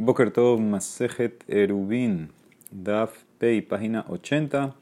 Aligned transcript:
Boker 0.00 0.30
Tov 0.30 0.60
Masejet 0.60 1.42
Erubin, 1.48 2.28
Daf 2.70 3.24
Pei, 3.36 3.60
página 3.60 4.04
80. 4.08 4.72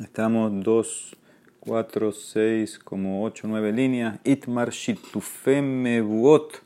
Estamos 0.00 0.50
2, 0.64 1.16
4, 1.60 2.12
6, 2.12 2.78
como 2.78 3.22
8, 3.24 3.46
9 3.46 3.72
líneas. 3.72 4.18
Itmar 4.24 4.70
Shitufem 4.70 5.82
Mebuot, 5.82 6.62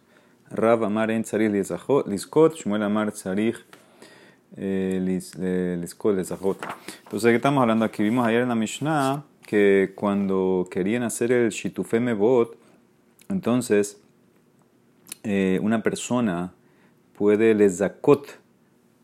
Rav 0.49 0.85
Amar 0.85 1.11
En 1.11 1.25
Liskot, 2.07 2.55
Shmuel 2.55 2.85
Amar 2.85 3.11
Tzarich 3.11 3.57
Liskot 4.57 6.17
Lizahot. 6.17 6.59
Entonces, 7.03 7.31
¿qué 7.31 7.37
estamos 7.37 7.63
hablando 7.63 7.85
aquí? 7.85 8.05
Vimos 8.05 8.29
ayer 8.29 8.43
en 8.43 8.49
la 8.51 8.55
Mishnah 8.55 9.25
que 9.45 9.93
cuando 9.97 10.69
querían 10.71 11.03
hacer 11.03 11.33
el 11.33 11.51
Shitufem 11.51 12.05
Mebuot, 12.05 12.57
entonces 13.29 14.01
eh, 15.25 15.59
una 15.61 15.83
persona 15.83 16.53
puede 17.21 17.55
les 17.55 17.77
zakot 17.77 18.27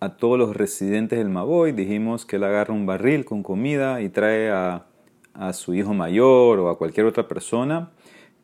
a 0.01 0.17
todos 0.17 0.39
los 0.39 0.57
residentes 0.57 1.19
del 1.19 1.29
Maboy. 1.29 1.73
Dijimos 1.73 2.25
que 2.25 2.37
él 2.37 2.45
agarra 2.45 2.73
un 2.73 2.87
barril 2.87 3.27
con 3.27 3.43
comida 3.43 4.01
y 4.01 4.09
trae 4.09 4.51
a, 4.51 4.87
a 5.35 5.53
su 5.53 5.75
hijo 5.75 5.93
mayor 5.93 6.59
o 6.61 6.71
a 6.71 6.79
cualquier 6.79 7.05
otra 7.05 7.29
persona 7.29 7.91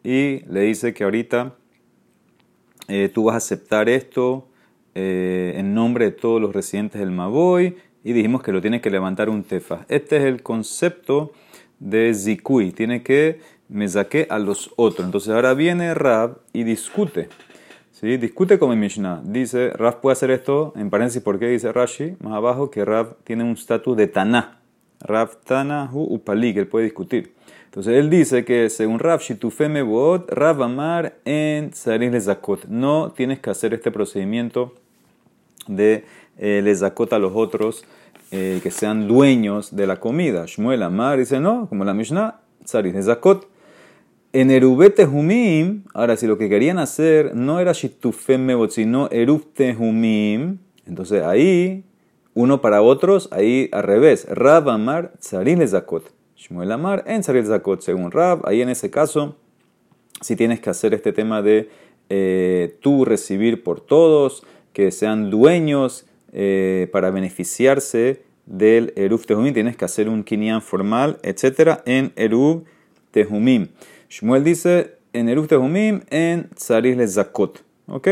y 0.05 0.45
le 0.45 0.61
dice 0.61 0.93
que 0.93 1.05
ahorita 1.05 1.55
eh, 2.89 3.11
tú 3.15 3.25
vas 3.25 3.33
a 3.33 3.37
aceptar 3.39 3.89
esto 3.89 4.47
eh, 4.95 5.55
en 5.57 5.73
nombre 5.73 6.05
de 6.05 6.11
todos 6.11 6.39
los 6.39 6.55
residentes 6.55 7.01
del 7.01 7.11
Maboy 7.11 7.75
y 8.05 8.13
dijimos 8.13 8.43
que 8.43 8.53
lo 8.53 8.61
tiene 8.61 8.83
que 8.83 8.91
levantar 8.91 9.31
un 9.31 9.43
tefa. 9.43 9.87
Este 9.89 10.19
es 10.19 10.25
el 10.25 10.43
concepto 10.43 11.33
de 11.79 12.13
zikui, 12.13 12.73
tiene 12.73 13.03
que 13.03 13.41
me 13.71 13.89
saque 13.89 14.27
a 14.29 14.39
los 14.39 14.71
otros. 14.77 15.07
Entonces 15.07 15.31
ahora 15.33 15.55
viene 15.55 15.95
Rab 15.95 16.41
y 16.53 16.65
discute. 16.65 17.31
¿Sí? 17.93 18.17
Discute 18.17 18.59
con 18.59 18.73
el 18.73 18.79
Mishnah. 18.79 19.23
Dice, 19.25 19.71
Rab 19.71 20.01
puede 20.01 20.13
hacer 20.13 20.31
esto, 20.31 20.73
en 20.77 20.91
paréntesis, 20.91 21.23
¿por 21.23 21.39
qué 21.39 21.47
dice 21.47 21.73
Rashi? 21.73 22.17
Más 22.21 22.35
abajo, 22.35 22.71
que 22.71 22.85
Rab 22.85 23.17
tiene 23.25 23.45
un 23.45 23.53
estatus 23.53 23.97
de 23.97 24.09
Taná. 24.09 24.59
Rab 25.01 25.37
Tana 25.45 25.91
Hu 25.93 26.03
Upali, 26.15 26.55
que 26.55 26.61
él 26.61 26.67
puede 26.67 26.85
discutir. 26.85 27.35
Entonces 27.73 27.95
él 27.95 28.11
dice 28.11 28.45
que 28.45 28.69
según 28.69 28.99
Rab, 28.99 29.21
Shitufeme 29.21 29.81
Boot, 29.81 30.31
Rab 30.31 30.63
Amar 30.63 31.15
en 31.25 31.73
Saris 31.73 32.25
Zakot. 32.25 32.67
No 32.67 33.13
tienes 33.13 33.39
que 33.39 33.49
hacer 33.49 33.73
este 33.73 33.91
procedimiento 33.91 34.75
de 35.67 36.05
eh, 36.37 36.61
les 36.63 36.81
Zakot 36.81 37.11
a 37.15 37.19
los 37.19 37.33
otros 37.35 37.85
eh, 38.31 38.61
que 38.63 38.71
sean 38.71 39.09
dueños 39.09 39.75
de 39.75 39.87
la 39.87 40.01
comida. 40.01 40.45
Shmuel 40.47 40.83
Amar 40.83 41.19
dice 41.19 41.41
no, 41.41 41.67
como 41.67 41.87
la 41.87 41.95
Mishnah, 41.95 42.41
Saris 42.65 43.07
Zakot. 43.07 43.49
En 44.35 44.51
Erubete 44.51 45.05
Humim, 45.05 45.83
ahora 45.93 46.17
si 46.17 46.27
lo 46.27 46.39
que 46.39 46.49
querían 46.49 46.79
hacer 46.79 47.35
no 47.35 47.61
era 47.61 47.73
Shitufem 47.73 48.43
Mebot, 48.43 48.71
sino 48.71 49.11
Erubte 49.11 49.77
Humim, 49.79 50.57
entonces 50.87 51.23
ahí, 51.23 51.85
uno 52.33 52.63
para 52.63 52.81
otros, 52.81 53.29
ahí 53.31 53.69
al 53.73 53.83
revés. 53.83 54.27
Rab 54.31 54.71
Amar 54.71 55.13
Tzaril 55.19 55.69
Zakot. 55.69 56.11
Shmuel 56.35 56.73
Amar 56.73 57.05
en 57.07 57.21
Tzaril 57.21 57.45
Zakot, 57.45 57.83
según 57.83 58.11
Rab, 58.11 58.41
ahí 58.47 58.63
en 58.63 58.71
ese 58.71 58.91
caso, 58.91 59.37
si 60.23 60.35
tienes 60.35 60.61
que 60.61 60.71
hacer 60.71 60.95
este 60.95 61.13
tema 61.13 61.43
de 61.43 61.69
eh, 62.09 62.79
tú 62.81 63.05
recibir 63.05 63.63
por 63.63 63.83
todos, 63.83 64.47
que 64.73 64.93
sean 64.93 65.29
dueños 65.29 66.07
eh, 66.33 66.89
para 66.91 67.11
beneficiarse 67.11 68.23
del 68.47 68.95
Erub 68.97 69.27
Tehumim, 69.27 69.53
tienes 69.53 69.77
que 69.77 69.85
hacer 69.85 70.09
un 70.09 70.25
kinyan 70.25 70.63
formal, 70.63 71.19
etc. 71.23 71.81
en 71.85 72.13
Erub 72.17 72.65
Tehumim. 73.13 73.69
Shmuel 74.11 74.43
dice 74.43 74.97
en 75.13 75.29
Eruf 75.29 75.47
Tehumim, 75.47 76.01
en 76.11 76.49
Tzaris 76.55 76.97
le 76.97 77.07
Zakot. 77.07 77.63
¿Ok? 77.87 78.09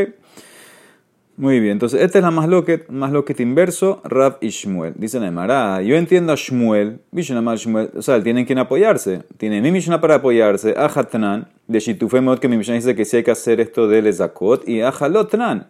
Muy 1.40 1.58
bien, 1.58 1.72
entonces 1.72 2.02
esta 2.02 2.18
es 2.18 2.22
la 2.22 2.30
más 2.30 2.50
loquet, 2.50 2.86
más 2.90 3.12
loquet 3.12 3.40
inverso, 3.40 4.02
Rab 4.04 4.36
y 4.42 4.50
Shmuel. 4.50 4.92
Dice 4.98 5.18
Neymar, 5.18 5.80
yo 5.82 5.96
entiendo 5.96 6.34
a 6.34 6.36
Shmuel, 6.36 7.00
Shmuel, 7.14 7.90
o 7.96 8.02
sea, 8.02 8.22
tienen 8.22 8.44
quien 8.44 8.58
apoyarse. 8.58 9.22
Tiene 9.38 9.62
mi 9.62 9.70
Mishnah 9.70 10.02
para 10.02 10.16
apoyarse, 10.16 10.74
a 10.76 10.84
Hatnan, 10.84 11.48
de 11.66 11.80
Shitufemot, 11.80 12.40
que 12.40 12.48
mi 12.48 12.58
Mishnah 12.58 12.74
dice 12.74 12.94
que 12.94 13.06
sí 13.06 13.16
hay 13.16 13.22
que 13.22 13.30
hacer 13.30 13.58
esto 13.58 13.88
de 13.88 14.02
Lezakot, 14.02 14.68
y 14.68 14.82
a 14.82 14.92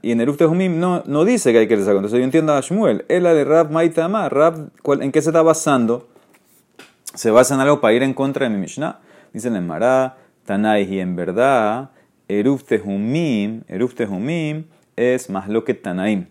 y 0.02 0.10
en 0.10 0.20
Eruf 0.20 0.38
Tehumim 0.38 0.80
no, 0.80 1.04
no 1.06 1.24
dice 1.24 1.52
que 1.52 1.58
hay 1.58 1.68
que 1.68 1.76
Lezakot. 1.76 1.98
Entonces 1.98 2.18
yo 2.18 2.24
entiendo 2.24 2.52
a 2.52 2.60
Shmuel, 2.60 3.04
es 3.06 3.22
la 3.22 3.32
de 3.32 3.44
Rab 3.44 3.70
Maitama, 3.70 4.28
Rab, 4.28 4.70
¿en 5.00 5.12
qué 5.12 5.22
se 5.22 5.28
está 5.28 5.42
basando? 5.42 6.08
Se 7.14 7.30
basa 7.30 7.54
en 7.54 7.60
algo 7.60 7.80
para 7.80 7.94
ir 7.94 8.02
en 8.02 8.12
contra 8.12 8.48
de 8.48 8.50
mi 8.52 8.60
Mishnah. 8.60 8.98
Dice 9.32 9.50
Neymar, 9.50 10.16
Tanai, 10.44 10.82
y 10.92 11.00
en 11.00 11.16
verdad, 11.16 11.90
Eruf 12.28 12.64
Tehumim, 12.64 13.62
Eruf 13.68 13.94
Tehumim 13.94 14.64
es 14.96 15.30
más 15.30 15.48
lo 15.48 15.64
que 15.64 15.74
Tanaim. 15.74 16.26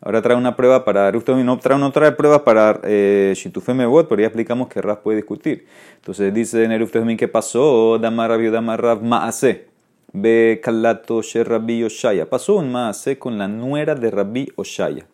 Ahora 0.00 0.20
trae 0.20 0.36
una 0.36 0.54
prueba 0.54 0.84
para 0.84 1.08
Eruf 1.08 1.24
Tehumim, 1.24 1.46
no 1.46 1.58
trae, 1.58 1.78
no 1.78 1.90
trae 1.90 2.12
prueba 2.12 2.44
para 2.44 2.80
eh, 2.84 3.32
Shitufeme 3.36 3.86
Bot, 3.86 4.08
pero 4.08 4.20
ya 4.20 4.26
explicamos 4.26 4.68
que 4.68 4.82
Raf 4.82 4.98
puede 4.98 5.16
discutir. 5.16 5.66
Entonces 5.96 6.32
dice 6.34 6.64
en 6.64 6.72
Eruf 6.72 6.92
Tehumim 6.92 7.16
que 7.16 7.28
pasó, 7.28 7.98
Damar 7.98 8.30
Rabbi 8.30 8.50
Damar 8.50 8.82
Rav 8.82 9.02
Maase, 9.02 9.68
Be 10.12 10.60
Kalato 10.62 11.22
Rabbi 11.44 11.82
Oshaya. 11.82 12.28
Pasó 12.30 12.56
un 12.56 12.70
Maase 12.70 13.18
con 13.18 13.36
la 13.38 13.48
nuera 13.48 13.94
de 13.94 14.10
Rabbi 14.10 14.48
Oshaya. 14.56 15.06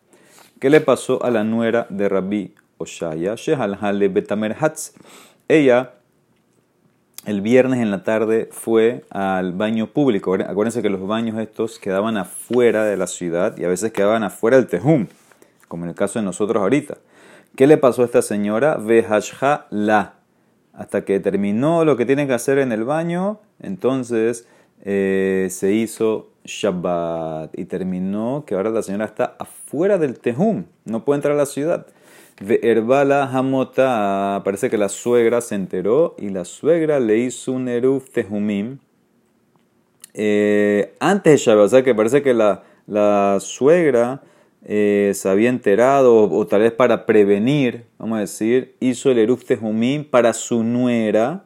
¿Qué 0.59 0.69
le 0.69 0.81
pasó 0.81 1.23
a 1.23 1.31
la 1.31 1.43
nuera 1.43 1.87
de 1.89 2.07
Rabbi 2.07 2.53
Oshaya? 2.77 3.33
Shehal 3.35 3.79
Hale 3.81 4.09
Betamer 4.09 4.55
Hatz. 4.59 4.93
Ella 5.47 5.93
el 7.25 7.41
viernes 7.41 7.79
en 7.79 7.91
la 7.91 8.03
tarde 8.03 8.49
fue 8.51 9.05
al 9.09 9.53
baño 9.53 9.87
público. 9.87 10.33
Acuérdense 10.33 10.81
que 10.81 10.89
los 10.89 11.05
baños 11.05 11.39
estos 11.39 11.77
quedaban 11.77 12.17
afuera 12.17 12.83
de 12.85 12.97
la 12.97 13.07
ciudad 13.07 13.57
y 13.57 13.63
a 13.63 13.67
veces 13.67 13.91
quedaban 13.91 14.23
afuera 14.23 14.57
del 14.57 14.67
Tejum, 14.67 15.07
como 15.67 15.83
en 15.83 15.89
el 15.89 15.95
caso 15.95 16.19
de 16.19 16.25
nosotros 16.25 16.61
ahorita. 16.61 16.97
¿Qué 17.55 17.67
le 17.67 17.77
pasó 17.77 18.01
a 18.01 18.05
esta 18.05 18.21
señora? 18.21 18.77
Vehashha 18.77 19.67
la. 19.69 20.15
Hasta 20.73 21.03
que 21.05 21.19
terminó 21.19 21.85
lo 21.85 21.97
que 21.97 22.05
tiene 22.05 22.25
que 22.25 22.33
hacer 22.33 22.57
en 22.57 22.71
el 22.71 22.85
baño, 22.85 23.39
entonces 23.59 24.47
eh, 24.83 25.47
se 25.51 25.73
hizo 25.73 26.29
Shabbat 26.45 27.57
y 27.57 27.65
terminó 27.65 28.45
que 28.47 28.55
ahora 28.55 28.71
la 28.71 28.81
señora 28.81 29.05
está 29.05 29.35
afuera 29.37 29.97
del 29.97 30.17
Tejum, 30.17 30.63
no 30.85 31.05
puede 31.05 31.17
entrar 31.17 31.35
a 31.35 31.37
la 31.37 31.45
ciudad. 31.45 31.85
Herbala 32.47 33.29
Hamota, 33.31 34.41
parece 34.43 34.69
que 34.69 34.77
la 34.77 34.89
suegra 34.89 35.41
se 35.41 35.55
enteró 35.55 36.15
y 36.17 36.29
la 36.29 36.45
suegra 36.45 36.99
le 36.99 37.17
hizo 37.17 37.51
un 37.51 37.67
Eruf 37.67 38.09
Tejumim 38.09 38.79
eh, 40.13 40.93
antes 40.99 41.33
de 41.33 41.37
Shabbat. 41.37 41.65
O 41.65 41.69
sea 41.69 41.83
que 41.83 41.95
parece 41.95 42.21
que 42.21 42.33
la, 42.33 42.63
la 42.87 43.37
suegra 43.39 44.21
eh, 44.65 45.11
se 45.15 45.29
había 45.29 45.49
enterado, 45.49 46.29
o, 46.29 46.47
tal 46.47 46.61
vez 46.61 46.71
para 46.71 47.05
prevenir, 47.05 47.85
vamos 47.97 48.17
a 48.17 48.21
decir, 48.21 48.75
hizo 48.79 49.11
el 49.11 49.19
Eruf 49.19 49.45
Tejumim 49.45 50.03
para 50.03 50.33
su 50.33 50.63
nuera, 50.63 51.45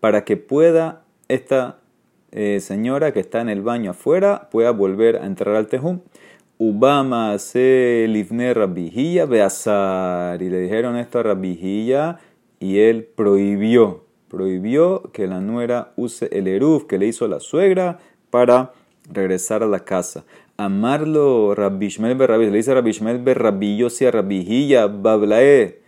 para 0.00 0.24
que 0.24 0.36
pueda 0.36 1.02
esta 1.28 1.78
eh, 2.30 2.60
señora 2.60 3.12
que 3.12 3.20
está 3.20 3.40
en 3.40 3.48
el 3.48 3.62
baño 3.62 3.92
afuera, 3.92 4.48
pueda 4.50 4.70
volver 4.70 5.16
a 5.16 5.26
entrar 5.26 5.56
al 5.56 5.66
Tejum. 5.66 6.00
Ubama 6.60 7.38
se 7.38 8.06
livne 8.08 8.52
rabijilla 8.52 9.26
beazar. 9.26 10.42
Y 10.42 10.50
le 10.50 10.60
dijeron 10.60 10.96
esto 10.96 11.20
a 11.20 11.22
rabijilla 11.22 12.18
y 12.58 12.78
él 12.80 13.04
prohibió, 13.04 14.04
prohibió 14.28 15.02
que 15.12 15.28
la 15.28 15.40
nuera 15.40 15.92
use 15.96 16.28
el 16.32 16.48
eruf 16.48 16.86
que 16.86 16.98
le 16.98 17.06
hizo 17.06 17.28
la 17.28 17.38
suegra 17.38 18.00
para 18.30 18.72
regresar 19.08 19.62
a 19.62 19.66
la 19.66 19.80
casa. 19.80 20.24
Amarlo 20.56 21.54
Rabishmel 21.54 22.16
Berrabi, 22.16 22.46
le 22.46 22.56
dice 22.56 22.74
Rabishmel 22.74 23.18
Berrabillo 23.18 23.88
si 23.88 24.06
a 24.06 24.10
Rabijilla 24.10 24.88
Bablae, 24.88 25.78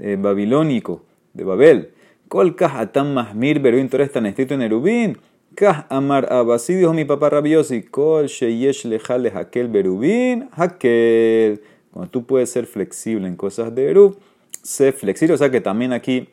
eh, 0.00 0.16
babilónico, 0.20 1.04
de 1.34 1.44
Babel. 1.44 1.90
Kolkah 2.26 2.80
atam 2.80 3.14
mahmir 3.14 3.60
beruin, 3.60 3.88
tú 3.88 3.96
eres 3.96 4.10
tan 4.10 4.26
escrito 4.26 4.54
en 4.54 4.62
Erubín. 4.62 5.18
Kah 5.56 5.86
amar 5.88 6.30
abasi, 6.30 6.74
dijo 6.74 6.92
mi 6.92 7.06
papá 7.06 7.30
rabiosi, 7.30 7.82
kol 7.82 8.26
sheyesh 8.26 8.84
lejale 8.84 9.30
hakel 9.30 9.68
berubin, 9.68 10.50
hakel. 10.52 11.62
Cuando 11.90 12.10
tú 12.10 12.26
puedes 12.26 12.50
ser 12.50 12.66
flexible 12.66 13.26
en 13.26 13.36
cosas 13.36 13.74
de 13.74 13.88
erub, 13.90 14.18
sé 14.62 14.92
flexible. 14.92 15.32
O 15.32 15.38
sea 15.38 15.50
que 15.50 15.62
también 15.62 15.94
aquí 15.94 16.28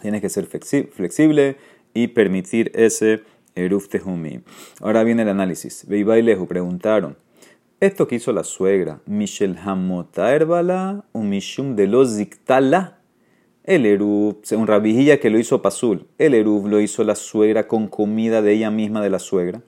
tienes 0.00 0.22
que 0.22 0.30
ser 0.30 0.46
flexible 0.46 1.58
y 1.92 2.06
permitir 2.08 2.72
ese 2.74 3.20
eruf 3.54 3.88
tehumi. 3.88 4.40
Ahora 4.80 5.04
viene 5.04 5.20
el 5.20 5.28
análisis. 5.28 5.84
Veiba 5.86 6.18
y 6.18 6.22
Leju 6.22 6.46
preguntaron, 6.46 7.18
¿esto 7.78 8.08
que 8.08 8.16
hizo 8.16 8.32
la 8.32 8.44
suegra, 8.44 9.02
Michel 9.04 9.58
Hamota 9.62 10.34
Herbala 10.34 11.04
o 11.12 11.20
Mishum 11.20 11.76
de 11.76 11.88
los 11.88 12.16
Ziktala? 12.16 12.99
El 13.70 13.86
Erub, 13.86 14.40
según 14.42 14.66
Rabijilla 14.66 15.20
que 15.20 15.30
lo 15.30 15.38
hizo 15.38 15.62
Pasul, 15.62 16.08
el 16.18 16.34
Erub 16.34 16.66
lo 16.66 16.80
hizo 16.80 17.04
la 17.04 17.14
suegra 17.14 17.68
con 17.68 17.86
comida 17.86 18.42
de 18.42 18.54
ella 18.54 18.68
misma 18.68 19.00
de 19.00 19.10
la 19.10 19.20
suegra. 19.20 19.62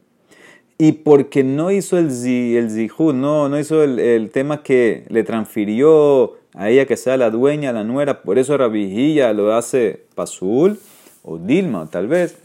Y 0.77 0.91
porque 0.91 1.45
no 1.45 1.71
hizo 1.71 1.97
el, 1.99 2.07
el 2.07 2.69
zihud, 2.69 3.15
no, 3.15 3.49
no 3.49 3.61
hizo 3.61 3.85
el, 3.85 4.29
tema 4.31 4.65
que 4.65 5.05
le 5.09 5.23
transfirió 5.23 6.33
a 6.53 6.69
ella 6.69 6.85
que 6.85 6.97
sea 6.97 7.17
la 7.17 7.31
dueña, 7.31 7.71
la 7.71 7.85
nuera, 7.85 8.23
por 8.23 8.41
eso 8.41 8.57
Rabijilla 8.57 9.33
lo 9.33 9.55
hace 9.55 10.05
Pasul 10.17 10.81
o 11.23 11.39
Dilma, 11.39 11.89
tal 11.89 12.09
vez. 12.09 12.39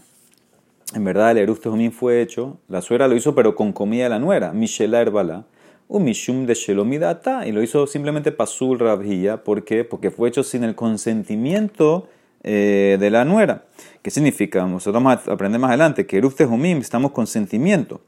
En 0.94 1.04
verdad, 1.06 1.32
el 1.32 1.40
Erub 1.40 1.60
Tejumín 1.60 1.92
fue 1.92 2.22
hecho, 2.22 2.60
la 2.68 2.84
suegra 2.84 3.08
lo 3.08 3.16
hizo, 3.16 3.34
pero 3.34 3.56
con 3.56 3.74
comida 3.74 4.04
de 4.04 4.10
la 4.12 4.20
nuera, 4.20 4.54
Michela 4.54 5.02
Herbala. 5.02 5.48
Un 5.88 6.04
mishum 6.04 6.46
de 6.46 6.54
shelomidata, 6.54 7.48
y 7.48 7.52
lo 7.52 7.64
hizo 7.64 7.88
simplemente 7.88 8.32
pasul 8.32 8.80
rabhia. 8.80 9.44
¿Por 9.44 9.64
qué? 9.64 9.84
Porque 9.84 10.12
fue 10.12 10.30
hecho 10.30 10.44
sin 10.44 10.64
el 10.64 10.76
consentimiento 10.76 12.08
eh, 12.44 12.98
de 13.00 13.10
la 13.10 13.26
nuera. 13.26 13.66
¿Qué 14.02 14.12
significa? 14.12 14.66
Nosotros 14.66 15.02
vamos 15.02 15.28
a 15.28 15.34
aprender 15.34 15.60
más 15.60 15.70
adelante 15.70 16.06
que 16.06 16.18
Eruf 16.18 16.40
estamos 16.40 17.12
consentimiento. 17.12 18.02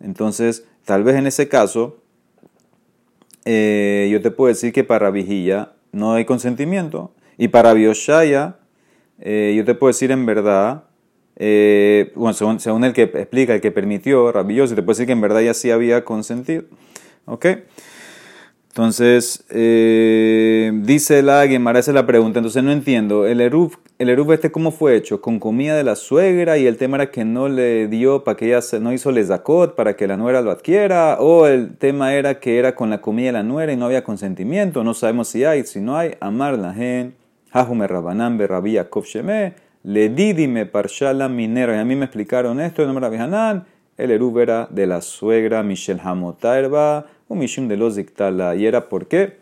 Entonces, 0.00 0.66
tal 0.84 1.04
vez 1.04 1.16
en 1.16 1.26
ese 1.26 1.48
caso, 1.48 1.98
eh, 3.44 4.08
yo 4.10 4.20
te 4.20 4.30
puedo 4.30 4.48
decir 4.48 4.72
que 4.72 4.84
para 4.84 5.10
Vigilla 5.10 5.72
no 5.92 6.14
hay 6.14 6.24
consentimiento. 6.24 7.12
Y 7.38 7.48
para 7.48 7.72
Bioshaya, 7.72 8.56
eh, 9.20 9.54
yo 9.56 9.64
te 9.64 9.74
puedo 9.74 9.88
decir 9.88 10.10
en 10.10 10.26
verdad, 10.26 10.84
bueno, 12.14 12.34
según, 12.34 12.84
el 12.84 12.92
que 12.92 13.02
explica, 13.02 13.54
el 13.54 13.60
que 13.60 13.72
permitió, 13.72 14.30
Rabilloso, 14.30 14.74
te 14.74 14.82
puedo 14.82 14.94
decir 14.94 15.06
que 15.06 15.12
en 15.12 15.20
verdad 15.20 15.40
ya 15.40 15.54
sí 15.54 15.70
había 15.70 16.04
consentido. 16.04 16.64
¿Ok? 17.26 17.46
Entonces, 18.72 19.44
eh, 19.50 20.72
dice 20.74 21.22
la 21.22 21.46
Gemara, 21.46 21.78
esa 21.78 21.90
es 21.90 21.94
la 21.94 22.06
pregunta. 22.06 22.38
Entonces, 22.38 22.64
no 22.64 22.72
entiendo. 22.72 23.26
El 23.26 23.42
Eruf, 23.42 23.76
el 23.98 24.08
Eruf 24.08 24.30
este, 24.30 24.50
¿cómo 24.50 24.72
fue 24.72 24.96
hecho? 24.96 25.20
Con 25.20 25.38
comida 25.38 25.76
de 25.76 25.84
la 25.84 25.94
suegra 25.94 26.56
y 26.56 26.66
el 26.66 26.78
tema 26.78 26.96
era 26.96 27.10
que 27.10 27.26
no 27.26 27.50
le 27.50 27.86
dio 27.88 28.24
para 28.24 28.38
que 28.38 28.46
ella 28.46 28.60
no 28.80 28.94
hizo 28.94 29.12
lezakot 29.12 29.74
para 29.74 29.94
que 29.94 30.06
la 30.06 30.16
nuera 30.16 30.40
lo 30.40 30.50
adquiera. 30.50 31.18
O 31.20 31.46
el 31.46 31.76
tema 31.76 32.14
era 32.14 32.40
que 32.40 32.58
era 32.58 32.74
con 32.74 32.88
la 32.88 33.02
comida 33.02 33.26
de 33.26 33.32
la 33.32 33.42
nuera 33.42 33.74
y 33.74 33.76
no 33.76 33.84
había 33.84 34.04
consentimiento. 34.04 34.82
No 34.84 34.94
sabemos 34.94 35.28
si 35.28 35.44
hay. 35.44 35.64
Si 35.64 35.78
no 35.82 35.98
hay, 35.98 36.14
amar 36.20 36.58
la 36.58 36.72
gen, 36.72 37.14
hajume 37.50 37.86
rabanam 37.86 38.38
berrabia 38.38 38.88
sheme, 39.04 39.52
le 39.82 40.08
didime 40.08 40.64
parshala 40.64 41.28
minera. 41.28 41.76
Y 41.76 41.78
a 41.78 41.84
mí 41.84 41.94
me 41.94 42.06
explicaron 42.06 42.58
esto, 42.58 42.80
el 42.80 42.88
nombre 42.88 43.10
de 43.10 43.66
El 43.96 44.10
Eruf 44.10 44.36
era 44.38 44.68
de 44.70 44.86
la 44.86 45.02
suegra 45.02 45.62
Michel 45.62 46.00
Hamotairba 46.02 47.06
un 47.32 47.38
mishum 47.38 47.66
de 47.66 47.76
los 47.76 47.96
dictala. 47.96 48.54
¿Y 48.54 48.66
era 48.66 48.88
por 48.88 49.06
qué? 49.06 49.38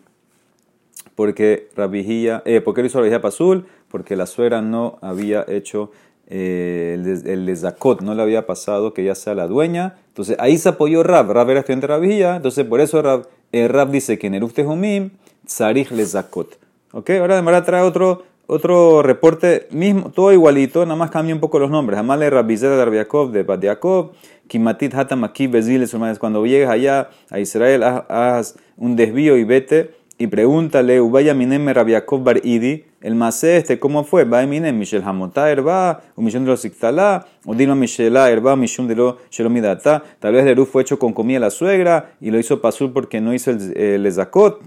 Porque 1.15 1.69
Rabijía, 1.77 2.43
eh, 2.47 2.61
¿por 2.61 2.75
qué 2.75 2.81
lo 2.81 2.87
hizo 2.87 2.99
Rabijía 2.99 3.21
Pasul? 3.21 3.67
Porque 3.91 4.17
la 4.17 4.27
suegra 4.27 4.63
no 4.63 4.99
había 5.03 5.45
hecho 5.49 5.91
eh, 6.29 6.95
el, 6.95 7.27
el 7.27 7.59
no 8.03 8.15
le 8.15 8.23
había 8.23 8.47
pasado 8.47 8.95
que 8.95 9.03
ella 9.03 9.17
sea 9.17 9.35
la 9.35 9.49
dueña. 9.49 9.99
Entonces 10.09 10.37
ahí 10.39 10.57
se 10.57 10.69
apoyó 10.69 11.03
Rab. 11.03 11.31
Rab 11.33 11.51
era 11.51 11.61
estudiante 11.61 11.89
de 11.89 11.93
Rabijía. 11.93 12.37
Entonces 12.37 12.65
por 12.65 12.81
eso 12.81 13.03
Rab, 13.03 13.27
eh, 13.53 13.69
Rab 13.69 13.91
dice 13.91 14.19
que 14.19 14.29
en 14.29 14.37
el 14.37 14.45
Humim, 14.45 15.11
Tsarich 15.45 15.91
Lezakot. 15.91 16.59
¿Ok? 16.93 17.11
Ahora 17.11 17.35
además 17.35 17.65
trae 17.65 17.83
otro, 17.83 18.25
otro 18.51 19.03
reporte, 19.03 19.69
mismo, 19.71 20.11
todo 20.11 20.33
igualito, 20.33 20.85
nada 20.85 20.97
más 20.97 21.11
cambia 21.13 21.33
un 21.33 21.41
poco 21.41 21.61
los 21.61 21.71
nombres. 21.71 22.01
Amale 22.01 22.29
Rabizera 22.29 22.77
de 22.77 22.85
Rabiakov 22.85 23.31
de 23.31 23.45
Badiakov 23.45 24.11
Kimatit 24.49 24.93
Hatamaki 24.93 25.47
Beziles, 25.47 25.95
cuando 26.19 26.45
llegues 26.45 26.69
allá 26.69 27.11
a 27.31 27.39
Israel, 27.39 27.85
haz 27.85 28.57
un 28.77 28.97
desvío 28.97 29.37
y 29.37 29.45
vete 29.45 29.93
y 30.19 30.27
pregúntale, 30.27 31.01
Ubaya 31.01 31.33
Minem 31.33 31.69
Rabiakov 31.69 32.25
Bar 32.25 32.45
Idi, 32.45 32.85
el 33.01 33.15
masé 33.15 33.57
este, 33.57 33.79
¿cómo 33.79 34.03
fue? 34.03 34.25
Va 34.25 34.45
Michel 34.45 35.05
Hamotá 35.05 35.49
Herba, 35.49 36.03
un 36.17 36.25
millón 36.25 36.45
de 36.45 36.51
los 36.51 36.65
Iktala, 36.65 37.27
o 37.47 37.55
Dino 37.55 37.77
Michelá 37.77 38.31
Herba, 38.31 38.57
millón 38.57 38.89
de 38.89 38.97
los 38.97 39.15
Shelomidata. 39.31 40.03
Tal 40.19 40.33
vez 40.33 40.45
el 40.45 40.67
fue 40.67 40.83
hecho 40.83 40.99
con 40.99 41.13
comida 41.13 41.39
la 41.39 41.51
suegra 41.51 42.15
y 42.21 42.33
lo 42.33 42.39
hizo 42.41 42.61
Pasul 42.61 42.93
porque 42.93 43.21
no 43.21 43.33
hizo 43.33 43.53
el, 43.53 43.77
el 43.77 44.13
Zakot 44.13 44.61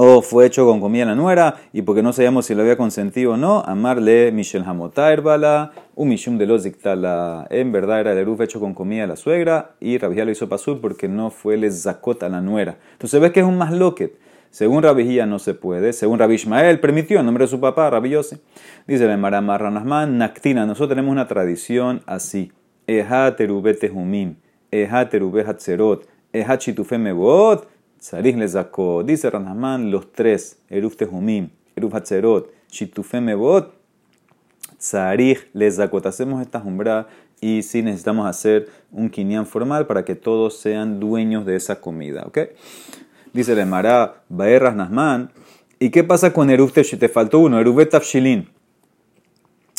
o 0.00 0.22
fue 0.22 0.46
hecho 0.46 0.64
con 0.64 0.80
comida 0.80 1.04
la 1.06 1.16
nuera, 1.16 1.56
y 1.72 1.82
porque 1.82 2.04
no 2.04 2.12
sabíamos 2.12 2.46
si 2.46 2.54
lo 2.54 2.62
había 2.62 2.76
consentido 2.76 3.32
o 3.32 3.36
no, 3.36 3.64
amarle 3.66 4.30
Michel 4.30 4.62
Hamotair 4.64 5.22
Bala, 5.22 5.72
un 5.96 6.10
Mishum 6.10 6.38
de 6.38 6.46
los 6.46 6.62
dictala. 6.62 7.48
En 7.50 7.72
verdad 7.72 7.98
era 7.98 8.12
el 8.12 8.18
eruf 8.18 8.40
hecho 8.40 8.60
con 8.60 8.74
comida 8.74 9.08
la 9.08 9.16
suegra, 9.16 9.72
y 9.80 9.98
Rabijía 9.98 10.24
lo 10.24 10.30
hizo 10.30 10.48
pasur 10.48 10.80
porque 10.80 11.08
no 11.08 11.30
fue 11.30 11.54
el 11.54 11.72
zakot 11.72 12.22
a 12.22 12.28
la 12.28 12.40
nuera. 12.40 12.78
Entonces 12.92 13.20
ves 13.20 13.32
que 13.32 13.40
es 13.40 13.46
un 13.46 13.58
más 13.58 13.72
loquet. 13.72 14.16
Según 14.50 14.84
Rabijía 14.84 15.26
no 15.26 15.40
se 15.40 15.54
puede, 15.54 15.92
según 15.92 16.20
Rabbi 16.20 16.34
Ishmael 16.34 16.78
permitió 16.78 17.18
en 17.18 17.26
nombre 17.26 17.46
de 17.46 17.48
su 17.48 17.58
papá, 17.58 17.90
Rabbi 17.90 18.14
Dice 18.86 19.06
la 19.08 19.16
Marama 19.16 19.58
Ranasman, 19.58 20.16
Naktina, 20.16 20.64
nosotros 20.64 20.90
tenemos 20.90 21.10
una 21.10 21.26
tradición 21.26 22.02
así. 22.06 22.52
Eha 22.86 23.34
terubete 23.34 23.90
humim, 23.90 24.36
eha 24.70 25.08
terube 25.08 25.44
hatzerot, 25.44 26.06
eha 26.32 26.56
chitufe 26.56 26.98
mebot, 26.98 27.66
Sarich 27.98 28.36
le 28.36 28.46
sacó, 28.48 29.02
dice 29.02 29.28
Ranahman, 29.28 29.90
los 29.90 30.12
tres, 30.12 30.58
Eruf 30.68 30.96
Tehumim, 30.96 31.50
Eruf 31.74 31.94
Hatzerot, 31.94 32.50
Shitufe 32.70 33.20
Mebot, 33.20 33.74
Sarich 34.78 35.48
le 35.52 35.70
sacó. 35.70 35.98
Hacemos 36.04 36.40
esta 36.40 36.60
jumbra 36.60 37.08
y 37.40 37.62
si 37.62 37.82
necesitamos 37.82 38.28
hacer 38.28 38.68
un 38.92 39.10
kinyan 39.10 39.46
formal 39.46 39.86
para 39.86 40.04
que 40.04 40.14
todos 40.14 40.58
sean 40.58 41.00
dueños 41.00 41.44
de 41.44 41.56
esa 41.56 41.80
comida, 41.80 42.24
¿ok? 42.26 42.38
Dice 43.32 43.54
le 43.54 43.66
Mará, 43.66 44.22
Baerras 44.28 44.76
Nasman, 44.76 45.30
¿y 45.80 45.90
qué 45.90 46.04
pasa 46.04 46.32
con 46.32 46.50
Eruf 46.50 46.72
Te 46.72 47.08
faltó 47.08 47.40
uno, 47.40 47.58
Eruf 47.58 47.88
Tafshilin. 47.88 48.48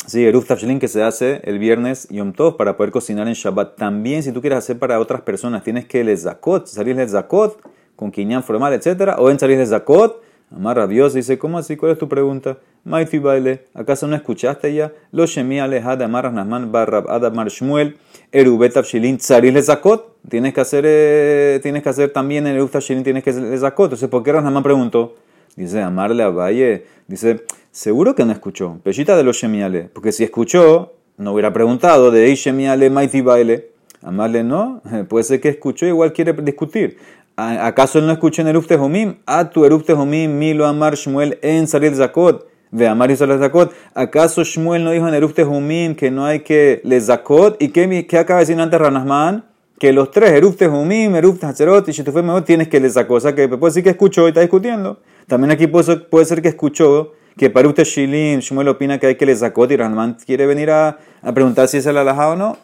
Sí, 0.06 0.24
Eruf 0.24 0.46
Tafshilin 0.46 0.78
que 0.78 0.88
se 0.88 1.02
hace 1.02 1.40
el 1.44 1.58
viernes 1.58 2.06
Yom 2.10 2.32
Tov 2.32 2.56
para 2.56 2.76
poder 2.76 2.90
cocinar 2.90 3.28
en 3.28 3.34
Shabbat. 3.34 3.76
También, 3.76 4.22
si 4.22 4.32
tú 4.32 4.40
quieres 4.40 4.58
hacer 4.58 4.78
para 4.78 5.00
otras 5.00 5.22
personas, 5.22 5.62
tienes 5.62 5.86
que 5.86 6.04
les 6.04 6.22
zakot, 6.22 6.66
salir 6.66 6.96
les 6.96 7.12
zakot 7.12 7.60
con 8.00 8.10
quiñán 8.10 8.42
formal, 8.42 8.72
etc. 8.72 9.12
O 9.18 9.28
en 9.30 9.38
salir 9.38 9.58
de 9.58 9.66
Zakot, 9.66 10.22
Amar 10.52 10.78
rabioso, 10.78 11.16
dice, 11.16 11.38
¿cómo 11.38 11.58
así? 11.58 11.76
¿Cuál 11.76 11.92
es 11.92 11.98
tu 11.98 12.08
pregunta? 12.08 12.58
Maiti 12.82 13.18
baile, 13.18 13.66
¿acaso 13.72 14.08
no 14.08 14.16
escuchaste 14.16 14.74
ya? 14.74 14.90
Lo 15.12 15.26
shemi 15.26 15.60
alejada 15.60 16.06
amar 16.06 16.32
nasman 16.32 16.72
barrab 16.72 17.08
adamar 17.08 17.50
shmuel, 17.50 17.98
erubet 18.32 18.74
shilin 18.82 19.18
tzaris 19.18 19.52
le 19.52 19.62
zakot. 19.62 20.16
Tienes 20.28 20.52
que 20.52 20.60
hacer, 20.60 20.84
eh, 20.88 21.60
tienes 21.62 21.84
que 21.84 21.88
hacer 21.90 22.10
también 22.10 22.48
en 22.48 22.56
erubet 22.56 22.80
shilin, 22.80 23.04
tienes 23.04 23.22
que 23.22 23.32
le 23.32 23.58
zakot. 23.58 23.84
Entonces, 23.84 24.08
¿por 24.08 24.24
qué 24.24 24.32
Rasnaman 24.32 24.62
preguntó? 24.62 25.14
Dice, 25.54 25.82
amarle 25.82 26.22
a 26.22 26.30
Valle, 26.30 26.86
dice, 27.06 27.44
seguro 27.70 28.16
que 28.16 28.24
no 28.24 28.32
escuchó. 28.32 28.80
Pellita 28.82 29.16
de 29.16 29.22
los 29.22 29.36
shemiale, 29.36 29.90
porque 29.92 30.10
si 30.10 30.24
escuchó, 30.24 30.94
no 31.16 31.32
hubiera 31.32 31.52
preguntado 31.52 32.10
de 32.10 32.34
shemiale 32.34 32.88
maiti 32.90 33.20
baile. 33.20 33.70
Amarle 34.02 34.42
no, 34.42 34.82
puede 35.08 35.24
ser 35.24 35.40
que 35.40 35.50
escuchó, 35.50 35.86
igual 35.86 36.12
quiere 36.12 36.32
discutir. 36.32 36.96
¿Acaso 37.40 37.98
él 37.98 38.06
no 38.06 38.12
escuchó 38.12 38.42
en 38.42 38.48
Eruf 38.48 38.66
Tehomim? 38.66 39.16
A 39.24 39.48
tu 39.48 39.64
Eruf 39.64 39.84
Tehomim, 39.84 40.38
Milo 40.38 40.66
Amar 40.66 40.94
Shmuel 40.94 41.38
en 41.42 41.66
Salir 41.66 41.94
Zakot. 41.94 42.46
Ve 42.70 42.86
Amar 42.86 43.10
y 43.10 43.16
Zakot. 43.16 43.72
¿Acaso 43.94 44.44
Shmuel 44.44 44.84
no 44.84 44.90
dijo 44.90 45.08
en 45.08 45.14
Eruf 45.14 45.34
Tehomim 45.34 45.94
que 45.94 46.10
no 46.10 46.26
hay 46.26 46.40
que 46.40 46.80
le 46.84 47.00
Zakot? 47.00 47.60
¿Y 47.60 47.70
qué, 47.70 48.06
qué 48.06 48.18
acaba 48.18 48.40
de 48.40 48.46
decir 48.46 48.60
antes 48.60 48.78
Ranasman? 48.78 49.44
Que 49.78 49.92
los 49.92 50.10
tres, 50.10 50.32
Eruf 50.32 50.56
Tehomim, 50.56 51.16
Eruf 51.16 51.42
Hazerot 51.42 51.88
y 51.88 52.02
Mejor, 52.02 52.42
tienes 52.42 52.68
que 52.68 52.78
le 52.78 52.90
Zakot. 52.90 53.16
O 53.16 53.20
sea 53.20 53.34
que 53.34 53.48
puede 53.48 53.70
decir 53.70 53.82
que 53.82 53.90
escuchó 53.90 54.26
y 54.26 54.28
está 54.28 54.42
discutiendo. 54.42 55.00
También 55.26 55.50
aquí 55.50 55.66
puede 55.66 55.84
ser, 55.84 56.08
puede 56.08 56.26
ser 56.26 56.42
que 56.42 56.48
escuchó 56.48 57.14
que 57.38 57.48
para 57.48 57.66
usted 57.66 57.84
Shilin, 57.84 58.40
Shmuel 58.40 58.68
opina 58.68 58.98
que 58.98 59.06
hay 59.06 59.14
que 59.14 59.24
le 59.24 59.34
Zakot 59.34 59.70
y 59.70 59.76
Ranasman 59.76 60.18
quiere 60.26 60.44
venir 60.44 60.70
a, 60.70 60.98
a 61.22 61.32
preguntar 61.32 61.68
si 61.68 61.78
es 61.78 61.86
el 61.86 61.96
alajá 61.96 62.28
o 62.28 62.36
no. 62.36 62.58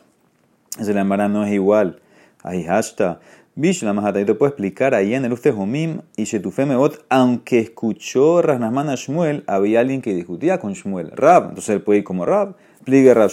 Ese 0.78 0.92
la 0.92 1.04
no 1.04 1.44
es 1.44 1.52
igual. 1.52 2.00
Ahí 2.42 2.64
hashtag. 2.64 3.18
Bish 3.58 3.82
la 3.84 3.94
Mahata, 3.94 4.22
te 4.22 4.34
puedo 4.34 4.50
explicar 4.50 4.94
ahí 4.94 5.14
en 5.14 5.24
el 5.24 5.32
Ufte 5.32 5.48
Homim 5.48 6.02
y 6.14 6.24
Shetufemebot, 6.24 7.06
aunque 7.08 7.58
escuchó 7.58 8.42
Rasnasman 8.42 8.90
a 8.90 8.96
Shmuel, 8.96 9.44
había 9.46 9.80
alguien 9.80 10.02
que 10.02 10.14
discutía 10.14 10.60
con 10.60 10.74
Shmuel, 10.74 11.10
Rab, 11.12 11.44
entonces 11.44 11.70
él 11.70 11.80
puede 11.80 12.00
ir 12.00 12.04
como 12.04 12.26
Rab, 12.26 12.54
pligue 12.84 13.14
Rab, 13.14 13.30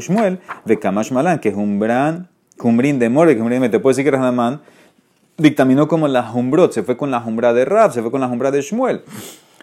Shmuel, 0.00 0.40
de 0.64 0.78
Kamash 0.80 1.12
Malan, 1.12 1.38
que 1.38 1.50
es 1.50 1.54
un 1.54 1.78
gran 1.78 2.28
cumbrín 2.58 2.98
de 2.98 3.08
More, 3.08 3.36
que 3.36 3.68
te 3.68 3.78
puedo 3.78 3.92
decir 3.92 4.04
que 4.04 4.10
Rasnasman 4.10 4.62
dictaminó 5.38 5.86
como 5.86 6.08
la 6.08 6.24
Jumbrot, 6.24 6.72
se 6.72 6.82
fue 6.82 6.96
con 6.96 7.12
la 7.12 7.20
Jumbra 7.20 7.52
de 7.52 7.64
Rab, 7.64 7.92
se 7.92 8.02
fue 8.02 8.10
con 8.10 8.20
la 8.20 8.26
Jumbra 8.26 8.50
de 8.50 8.62
Shmuel. 8.62 9.02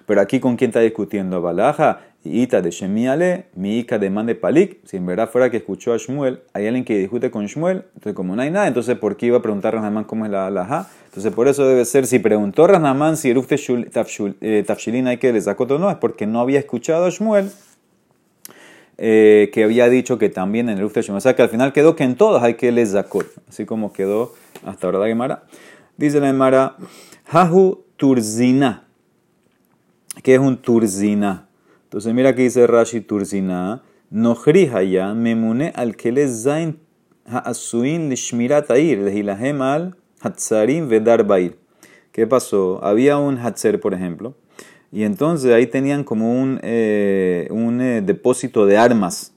Pero 0.06 0.22
aquí 0.22 0.40
con 0.40 0.56
quién 0.56 0.70
está 0.70 0.80
discutiendo 0.80 1.42
Balaja, 1.42 2.00
Ita 2.24 2.62
de 2.62 2.72
Shemiale, 2.72 3.46
mi 3.56 3.80
Ika 3.80 4.00
de 4.00 4.36
Palik. 4.36 4.80
Si 4.86 4.98
en 4.98 5.06
verdad 5.06 5.30
fuera 5.30 5.50
que 5.50 5.58
escuchó 5.58 5.94
a 5.94 5.98
Shmuel, 5.98 6.42
hay 6.54 6.68
alguien 6.68 6.84
que 6.84 6.98
discute 6.98 7.32
con 7.32 7.46
Shmuel, 7.46 7.84
entonces 7.96 8.14
como 8.14 8.36
no 8.36 8.42
hay 8.42 8.52
nada, 8.52 8.68
entonces 8.68 8.98
¿por 8.98 9.18
qué 9.18 9.28
iba 9.28 9.38
a 9.38 9.42
preguntar 9.42 9.74
a 9.74 9.78
Rasnaman 9.78 10.04
cómo 10.04 10.26
es 10.26 10.32
la 10.32 10.48
Alaha? 10.48 10.90
Entonces 11.06 11.34
por 11.34 11.48
eso 11.48 11.68
debe 11.68 11.86
ser, 11.86 12.06
si 12.06 12.20
preguntó 12.20 12.68
Rasnaman 12.68 13.18
si 13.18 13.30
Eruf 13.30 13.52
eh, 13.52 14.64
Tafshilin 14.66 15.08
hay 15.08 15.18
que 15.18 15.32
le 15.32 15.42
sacó 15.42 15.64
o 15.64 15.80
no, 15.80 15.90
es 15.90 15.98
porque 15.98 16.28
no 16.28 16.40
había 16.42 16.60
escuchado 16.60 17.06
a 17.06 17.10
Shmuel. 17.10 17.50
Eh, 19.00 19.52
que 19.54 19.64
había 19.64 19.90
dicho 19.90 20.18
que 20.18 20.30
también 20.30 20.70
en 20.70 20.80
el 20.80 20.84
Uf 20.84 20.98
O 20.98 21.22
sea 21.22 21.36
que 21.36 21.44
al 21.44 21.50
final 21.50 21.72
quedó 21.72 21.96
que 21.96 22.04
en 22.04 22.16
todos 22.16 22.42
hay 22.42 22.56
que 22.56 22.72
les 22.72 22.94
zakot. 22.94 23.28
Así 23.48 23.66
como 23.66 23.94
quedó 23.94 24.34
hasta 24.66 24.88
ahora 24.88 24.98
la 24.98 25.08
Gemara. 25.08 25.44
Dice 25.98 26.20
la 26.20 26.28
Gemara, 26.28 26.78
Hahu 27.32 27.84
Turzina. 27.96 28.88
¿Qué 30.24 30.34
es 30.34 30.40
un 30.40 30.58
turzina? 30.58 31.47
Entonces 31.88 32.14
mira 32.14 32.36
que 32.36 32.42
dice 32.42 32.68
Rashi 32.68 33.00
turzina. 33.00 33.82
ya 34.12 35.14
memune 35.14 35.72
al 35.74 35.96
que 35.96 36.12
les 36.12 36.44
zain 36.44 36.80
ha'asuin 37.26 38.10
lishmirat 38.10 38.70
air, 38.72 38.98
lehilahem 39.00 39.62
al 39.62 39.96
hatzarim 40.20 40.90
vedar 40.90 41.26
bair. 41.26 41.56
¿Qué 42.12 42.28
pasó? 42.28 42.84
Había 42.84 43.18
un 43.18 43.38
hatzer, 43.38 43.80
por 43.80 43.94
ejemplo, 43.94 44.36
y 44.92 45.04
entonces 45.04 45.54
ahí 45.54 45.68
tenían 45.68 46.04
como 46.04 46.34
un, 46.34 46.60
eh, 46.62 47.48
un 47.52 47.80
eh, 47.80 48.02
depósito 48.02 48.66
de 48.66 48.78
armas 48.78 49.34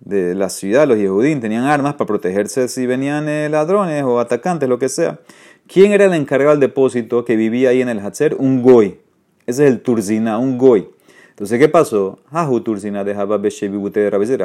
de 0.00 0.34
la 0.34 0.48
ciudad, 0.48 0.88
los 0.88 0.98
Yehudim 0.98 1.40
tenían 1.40 1.62
armas 1.62 1.94
para 1.94 2.08
protegerse 2.08 2.66
si 2.66 2.86
venían 2.86 3.28
eh, 3.28 3.48
ladrones 3.48 4.02
o 4.02 4.18
atacantes, 4.18 4.68
lo 4.68 4.80
que 4.80 4.88
sea. 4.88 5.20
¿Quién 5.68 5.92
era 5.92 6.06
el 6.06 6.14
encargado 6.14 6.50
del 6.50 6.60
depósito 6.60 7.24
que 7.24 7.36
vivía 7.36 7.70
ahí 7.70 7.82
en 7.82 7.88
el 7.88 8.00
Hatzer? 8.00 8.34
Un 8.38 8.62
goy. 8.62 8.98
Ese 9.46 9.64
es 9.64 9.70
el 9.70 9.80
turzina, 9.80 10.38
un 10.38 10.58
goy. 10.58 10.88
Entonces, 11.34 11.58
¿qué 11.58 11.68
pasó? 11.68 12.20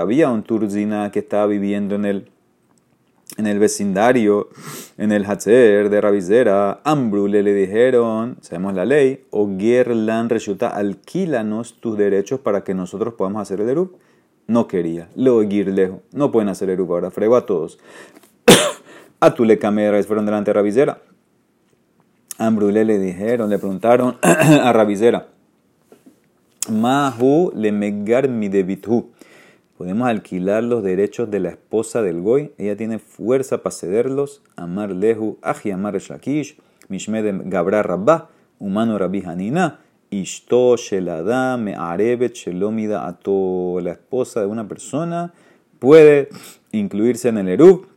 Había 0.01 0.31
un 0.31 0.41
turzina 0.41 1.11
que 1.11 1.19
estaba 1.19 1.45
viviendo 1.45 1.93
en 1.93 2.05
el, 2.05 2.31
en 3.37 3.45
el 3.45 3.59
vecindario, 3.59 4.49
en 4.97 5.11
el 5.11 5.23
Hatzer 5.23 5.91
de 5.91 6.01
Rabizera. 6.01 6.81
Ambrule 6.83 7.43
le 7.43 7.53
dijeron, 7.53 8.37
sabemos 8.41 8.73
la 8.73 8.85
ley, 8.85 9.23
o 9.29 9.47
Gerlan 9.55 10.29
resulta, 10.29 10.69
alquílanos 10.69 11.79
tus 11.79 11.95
derechos 11.95 12.39
para 12.39 12.63
que 12.63 12.73
nosotros 12.73 13.13
podamos 13.13 13.43
hacer 13.43 13.61
el 13.61 13.69
Erup. 13.69 13.97
No 14.47 14.67
quería. 14.67 15.09
Lo 15.15 15.43
lejos. 15.43 15.99
No 16.11 16.31
pueden 16.31 16.49
hacer 16.49 16.71
Erup 16.71 16.89
ahora. 16.89 17.11
Frego 17.11 17.35
a 17.35 17.45
todos. 17.45 17.77
a 19.19 19.35
tu 19.35 19.45
le 19.45 19.59
fueron 20.07 20.25
delante 20.25 20.49
de 20.49 20.53
Rabizera. 20.53 21.03
Ambrule 22.39 22.83
le 22.83 22.97
dijeron, 22.97 23.47
le 23.51 23.59
preguntaron 23.59 24.17
a 24.23 24.73
Rabizera. 24.73 25.27
Mahu 26.69 27.51
le 27.55 27.71
megar 27.71 28.27
mi 28.27 28.49
debithu. 28.49 29.09
Podemos 29.77 30.07
alquilar 30.09 30.63
los 30.63 30.83
derechos 30.83 31.31
de 31.31 31.39
la 31.39 31.49
esposa 31.49 32.01
del 32.01 32.21
Goy. 32.21 32.51
Ella 32.57 32.75
tiene 32.75 32.99
fuerza 32.99 33.63
para 33.63 33.75
cederlos. 33.75 34.41
Amar 34.55 34.91
lehu, 34.91 35.37
aji 35.41 35.71
amar 35.71 35.97
shakish, 35.99 36.57
mishmed 36.89 37.49
gabra 37.49 37.81
rabba, 37.81 38.29
humano 38.59 38.97
rabbi 38.97 39.21
hanina, 39.21 39.79
ishto 40.11 40.75
shelada 40.75 41.57
me 41.57 41.75
arebet 41.75 42.33
shelomida 42.33 43.07
ato. 43.07 43.79
La 43.81 43.91
esposa 43.91 44.41
de 44.41 44.47
una 44.47 44.67
persona 44.67 45.33
puede 45.79 46.29
incluirse 46.71 47.29
en 47.29 47.37
el 47.37 47.47
erub, 47.47 47.87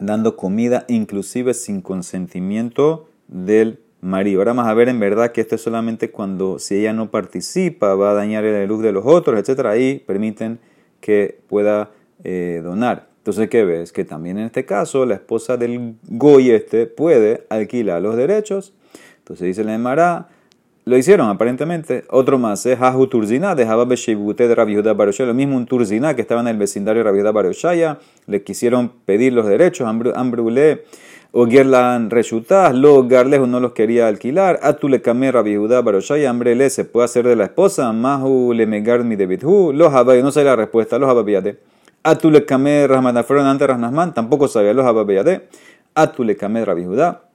dando 0.00 0.36
comida 0.36 0.84
inclusive 0.88 1.54
sin 1.54 1.80
consentimiento 1.80 3.08
del 3.28 3.78
marido. 4.00 4.40
Ahora 4.40 4.52
vamos 4.52 4.70
a 4.70 4.74
ver 4.74 4.88
en 4.88 5.00
verdad 5.00 5.32
que 5.32 5.40
esto 5.40 5.54
es 5.54 5.60
solamente 5.62 6.10
cuando 6.10 6.58
si 6.58 6.76
ella 6.76 6.92
no 6.92 7.10
participa 7.10 7.94
va 7.94 8.10
a 8.10 8.14
dañar 8.14 8.44
la 8.44 8.64
luz 8.66 8.82
de 8.82 8.92
los 8.92 9.04
otros, 9.06 9.38
etcétera. 9.38 9.70
Ahí 9.70 9.98
permiten 9.98 10.58
que 11.00 11.38
pueda 11.48 11.90
eh, 12.24 12.60
donar. 12.62 13.08
Entonces, 13.18 13.48
¿qué 13.48 13.64
ves? 13.64 13.92
Que 13.92 14.04
también 14.04 14.38
en 14.38 14.46
este 14.46 14.64
caso 14.64 15.04
la 15.04 15.14
esposa 15.14 15.56
del 15.56 15.96
goy 16.08 16.50
este 16.50 16.86
puede 16.86 17.44
alquilar 17.48 18.00
los 18.00 18.16
derechos. 18.16 18.72
Entonces 19.18 19.46
dice 19.48 19.64
la 19.64 19.74
Emara, 19.74 20.28
lo 20.86 20.96
hicieron 20.96 21.28
aparentemente. 21.28 22.04
Otro 22.10 22.38
más 22.38 22.64
es 22.64 22.80
Hahu 22.80 23.08
Turzina, 23.08 23.56
dejaba 23.56 23.84
Beshebute 23.84 24.46
de 24.46 24.54
Rabbi 24.54 24.80
Baroshaya, 24.80 25.26
lo 25.26 25.34
mismo 25.34 25.56
un 25.56 25.66
Turzina 25.66 26.14
que 26.14 26.22
estaba 26.22 26.40
en 26.42 26.46
el 26.46 26.56
vecindario 26.56 27.02
de 27.02 27.10
Rabbi 27.10 27.22
Baroshaya, 27.22 27.98
le 28.28 28.44
quisieron 28.44 28.92
pedir 29.04 29.32
los 29.32 29.46
derechos, 29.46 29.88
Ambrule 29.88 30.84
o 31.32 31.46
Gerlan 31.46 32.08
Reshutah, 32.08 32.72
lo 32.72 33.06
Garlejo 33.08 33.48
no 33.48 33.58
los 33.58 33.72
quería 33.72 34.06
alquilar, 34.06 34.60
Atule 34.62 35.02
Kamer 35.02 35.34
Rabbi 35.34 35.56
Baroshaya, 35.56 36.30
Ambrele 36.30 36.70
se 36.70 36.84
puede 36.84 37.06
hacer 37.06 37.26
de 37.26 37.34
la 37.34 37.46
esposa, 37.46 37.92
Mahu 37.92 38.52
le 38.52 38.66
megar 38.66 39.02
mi 39.02 39.16
debithu, 39.16 39.72
los 39.72 39.92
Habay, 39.92 40.22
no 40.22 40.30
sé 40.30 40.44
la 40.44 40.54
respuesta, 40.54 41.00
los 41.00 41.10
Hababiyate. 41.10 41.58
Atule 42.04 42.44
Kamer 42.44 42.90
Rahmanafron 42.90 43.44
ante 43.44 43.66
Rasnasman, 43.66 44.14
tampoco 44.14 44.46
sabía 44.46 44.72
los 44.72 44.86
Hababiyate. 44.86 45.48
Atule 45.96 46.36
Kamer 46.36 46.64
Rabbi 46.68 46.84
Judá. 46.84 47.25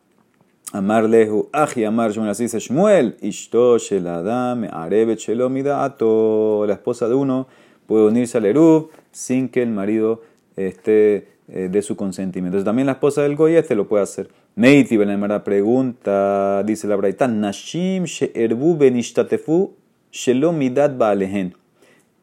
Amar 0.74 1.04
lehu, 1.10 1.50
aji 1.52 1.84
amar 1.84 2.12
así 2.30 2.44
dice 2.44 2.60
Shmuel, 2.60 3.18
ishto 3.22 3.78
sheladam, 3.78 4.64
arebet 4.72 5.20
shelomida, 5.20 5.84
ato, 5.84 6.64
la 6.66 6.76
esposa 6.76 7.10
de 7.10 7.14
uno 7.16 7.48
puede 7.86 8.06
unirse 8.06 8.38
al 8.38 8.46
Erub 8.46 8.90
sin 9.12 9.50
que 9.50 9.64
el 9.64 9.70
marido 9.70 10.22
esté 10.56 11.28
eh, 11.50 11.68
de 11.70 11.82
su 11.82 11.98
consentimiento. 11.98 12.56
Entonces 12.56 12.64
también 12.64 12.86
la 12.86 12.94
esposa 12.94 13.24
del 13.24 13.36
Goy 13.36 13.56
este 13.56 13.76
lo 13.76 13.86
puede 13.90 14.04
hacer. 14.04 14.30
Meiti 14.56 14.96
la 14.98 15.44
pregunta, 15.44 16.64
dice 16.64 16.88
la 16.88 16.96
Braita, 16.96 17.28
Nashim 17.28 18.06
she'erbu 18.06 18.78
benishtatefu 18.78 19.74
shelomidat 20.10 20.98
ba'alehen. 20.98 21.54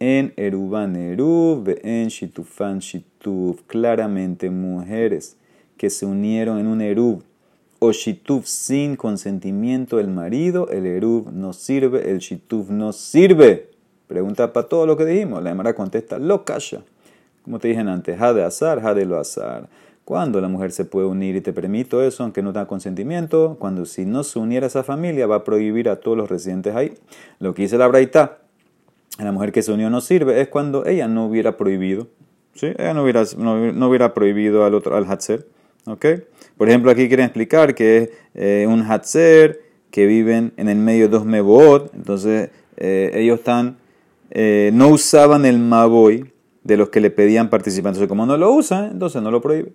En 0.00 0.32
eruban 0.36 0.96
erub, 0.96 1.68
en 1.82 2.08
shitufan 2.08 2.78
shituf. 2.78 3.60
Claramente 3.66 4.48
mujeres 4.48 5.36
que 5.76 5.90
se 5.90 6.06
unieron 6.06 6.58
en 6.58 6.66
un 6.66 6.80
erub 6.80 7.27
o 7.78 7.92
shituf 7.92 8.46
sin 8.46 8.96
consentimiento 8.96 9.98
del 9.98 10.08
marido, 10.08 10.68
el 10.68 10.86
erub 10.86 11.30
no 11.32 11.52
sirve, 11.52 12.10
el 12.10 12.18
shituf 12.18 12.70
no 12.70 12.92
sirve. 12.92 13.70
Pregunta 14.06 14.52
para 14.52 14.66
todo 14.66 14.86
lo 14.86 14.96
que 14.96 15.04
dijimos. 15.04 15.42
La 15.42 15.50
Emara 15.50 15.74
contesta, 15.74 16.18
lo 16.18 16.44
calla. 16.44 16.82
Como 17.44 17.58
te 17.58 17.68
dije 17.68 17.80
antes, 17.80 18.20
ha 18.20 18.32
de 18.32 18.42
azar, 18.42 18.80
ha 18.84 18.94
de 18.94 19.04
lo 19.04 19.18
azar. 19.18 19.68
Cuando 20.04 20.40
la 20.40 20.48
mujer 20.48 20.72
se 20.72 20.86
puede 20.86 21.06
unir 21.06 21.36
y 21.36 21.42
te 21.42 21.52
permito 21.52 22.02
eso, 22.02 22.22
aunque 22.22 22.42
no 22.42 22.52
tenga 22.52 22.66
consentimiento, 22.66 23.56
cuando 23.58 23.84
si 23.84 24.06
no 24.06 24.24
se 24.24 24.38
uniera 24.38 24.66
esa 24.66 24.82
familia 24.82 25.26
va 25.26 25.36
a 25.36 25.44
prohibir 25.44 25.90
a 25.90 25.96
todos 25.96 26.16
los 26.16 26.30
residentes 26.30 26.74
ahí. 26.74 26.94
Lo 27.38 27.52
que 27.52 27.62
dice 27.62 27.76
la 27.76 27.88
Braita, 27.88 28.38
la 29.18 29.32
mujer 29.32 29.52
que 29.52 29.62
se 29.62 29.70
unió 29.70 29.90
no 29.90 30.00
sirve, 30.00 30.40
es 30.40 30.48
cuando 30.48 30.86
ella 30.86 31.08
no 31.08 31.26
hubiera 31.26 31.58
prohibido. 31.58 32.06
¿sí? 32.54 32.68
Ella 32.78 32.94
no 32.94 33.02
hubiera, 33.02 33.22
no, 33.36 33.88
hubiera 33.88 34.14
prohibido 34.14 34.64
al 34.64 34.74
otro, 34.74 34.96
al 34.96 35.04
Hatzer. 35.04 35.46
¿Okay? 35.88 36.22
Por 36.56 36.68
ejemplo, 36.68 36.90
aquí 36.90 37.08
quieren 37.08 37.26
explicar 37.26 37.74
que 37.74 37.96
es 37.96 38.10
eh, 38.34 38.66
un 38.68 38.82
Hatzer 38.82 39.60
que 39.90 40.06
viven 40.06 40.52
en 40.56 40.68
el 40.68 40.76
medio 40.76 41.04
de 41.04 41.08
dos 41.08 41.24
Mebot, 41.24 41.92
entonces 41.94 42.50
eh, 42.76 43.10
ellos 43.14 43.38
están, 43.38 43.78
eh, 44.30 44.70
no 44.72 44.88
usaban 44.88 45.44
el 45.44 45.58
Maboy 45.58 46.30
de 46.62 46.76
los 46.76 46.90
que 46.90 47.00
le 47.00 47.10
pedían 47.10 47.48
participar. 47.50 47.90
Entonces, 47.90 48.08
como 48.08 48.26
no 48.26 48.36
lo 48.36 48.52
usan, 48.52 48.90
entonces 48.92 49.22
no 49.22 49.30
lo 49.30 49.40
prohíbe. 49.40 49.72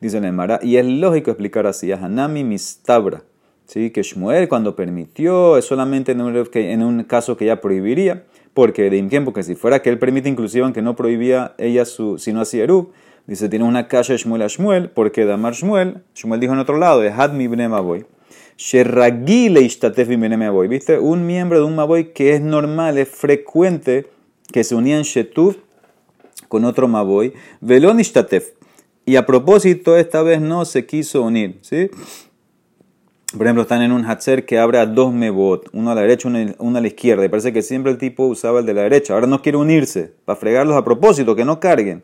Dice 0.00 0.20
Mara, 0.32 0.60
y 0.62 0.76
es 0.76 0.86
lógico 0.86 1.30
explicar 1.30 1.66
así, 1.66 1.90
Hanami 1.90 2.44
mistabra, 2.44 3.24
¿sí? 3.66 3.90
que 3.90 4.02
Shmuel 4.02 4.48
cuando 4.48 4.76
permitió 4.76 5.58
es 5.58 5.64
solamente 5.64 6.12
en 6.12 6.82
un, 6.82 7.04
caso 7.04 7.36
que 7.36 7.44
ella 7.44 7.60
prohibiría, 7.60 8.24
porque 8.54 8.88
de 8.88 9.02
tiempo 9.02 9.32
que 9.32 9.42
si 9.42 9.54
fuera 9.54 9.82
que 9.82 9.90
él 9.90 9.98
permite 9.98 10.28
inclusive 10.28 10.64
aunque 10.64 10.82
no 10.82 10.94
prohibía 10.94 11.54
ella 11.58 11.84
su, 11.84 12.18
si 12.18 12.32
no 12.32 12.40
hacía 12.40 12.64
dice, 13.28 13.48
tiene 13.48 13.64
una 13.64 13.86
calle 13.86 14.16
Shmuel 14.16 14.42
a 14.42 14.48
Shmuel, 14.48 14.90
porque 14.90 15.24
Damar 15.24 15.54
Shmuel, 15.54 16.02
Shmuel 16.14 16.40
dijo 16.40 16.54
en 16.54 16.58
otro 16.58 16.78
lado, 16.78 17.02
Sherragile 18.56 19.60
Ishtatef 19.60 20.08
Maboy, 20.08 20.66
¿viste? 20.66 20.98
Un 20.98 21.26
miembro 21.26 21.58
de 21.58 21.64
un 21.64 21.76
Maboy 21.76 22.12
que 22.12 22.34
es 22.34 22.40
normal, 22.40 22.98
es 22.98 23.08
frecuente 23.08 24.06
que 24.52 24.64
se 24.64 24.74
unía 24.74 24.96
en 24.96 25.04
Shetuf 25.04 25.56
con 26.48 26.64
otro 26.64 26.88
Maboy, 26.88 27.34
Velón 27.60 28.00
Y 29.04 29.16
a 29.16 29.26
propósito, 29.26 29.96
esta 29.96 30.22
vez 30.22 30.40
no 30.40 30.64
se 30.64 30.86
quiso 30.86 31.22
unir, 31.22 31.58
¿sí? 31.60 31.90
Por 33.36 33.46
ejemplo, 33.46 33.62
están 33.62 33.82
en 33.82 33.92
un 33.92 34.06
Hatzer 34.06 34.46
que 34.46 34.58
abre 34.58 34.78
a 34.78 34.86
dos 34.86 35.12
Mebot, 35.12 35.68
uno 35.74 35.90
a 35.90 35.94
la 35.94 36.00
derecha, 36.00 36.28
uno 36.58 36.78
a 36.78 36.80
la 36.80 36.86
izquierda. 36.86 37.26
Y 37.26 37.28
parece 37.28 37.52
que 37.52 37.60
siempre 37.60 37.92
el 37.92 37.98
tipo 37.98 38.24
usaba 38.24 38.60
el 38.60 38.66
de 38.66 38.72
la 38.72 38.82
derecha. 38.82 39.12
Ahora 39.12 39.26
no 39.26 39.42
quiere 39.42 39.58
unirse, 39.58 40.14
para 40.24 40.40
fregarlos 40.40 40.76
a 40.76 40.82
propósito, 40.82 41.36
que 41.36 41.44
no 41.44 41.60
carguen. 41.60 42.02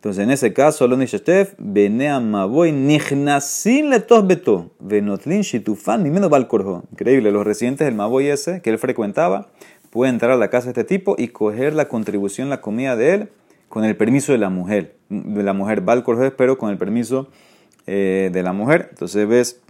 Entonces, 0.00 0.24
en 0.24 0.30
ese 0.30 0.54
caso, 0.54 0.88
lo 0.88 0.96
Shetef, 0.96 1.52
Benea 1.58 2.20
Maboy, 2.20 2.72
Nignasin 2.72 3.90
Letos 3.90 4.26
Beto, 4.26 4.70
Venotlin 4.78 5.42
Shitufan, 5.42 6.02
ni 6.02 6.08
menos 6.08 6.30
Balcorjo. 6.30 6.84
Increíble, 6.90 7.30
los 7.30 7.44
residentes 7.44 7.84
del 7.84 7.94
Maboy 7.96 8.28
ese 8.28 8.62
que 8.62 8.70
él 8.70 8.78
frecuentaba, 8.78 9.50
pueden 9.90 10.14
entrar 10.14 10.30
a 10.30 10.36
la 10.36 10.48
casa 10.48 10.72
de 10.72 10.80
este 10.80 10.84
tipo 10.84 11.16
y 11.18 11.28
coger 11.28 11.74
la 11.74 11.88
contribución, 11.88 12.48
la 12.48 12.62
comida 12.62 12.96
de 12.96 13.12
él 13.12 13.28
con 13.68 13.84
el 13.84 13.94
permiso 13.94 14.32
de 14.32 14.38
la 14.38 14.48
mujer, 14.48 14.96
de 15.10 15.42
la 15.42 15.52
mujer 15.52 15.82
al 15.86 16.32
pero 16.34 16.56
con 16.56 16.70
el 16.70 16.78
permiso 16.78 17.28
eh, 17.86 18.30
de 18.32 18.42
la 18.42 18.54
mujer. 18.54 18.88
Entonces 18.92 19.28
ves 19.28 19.60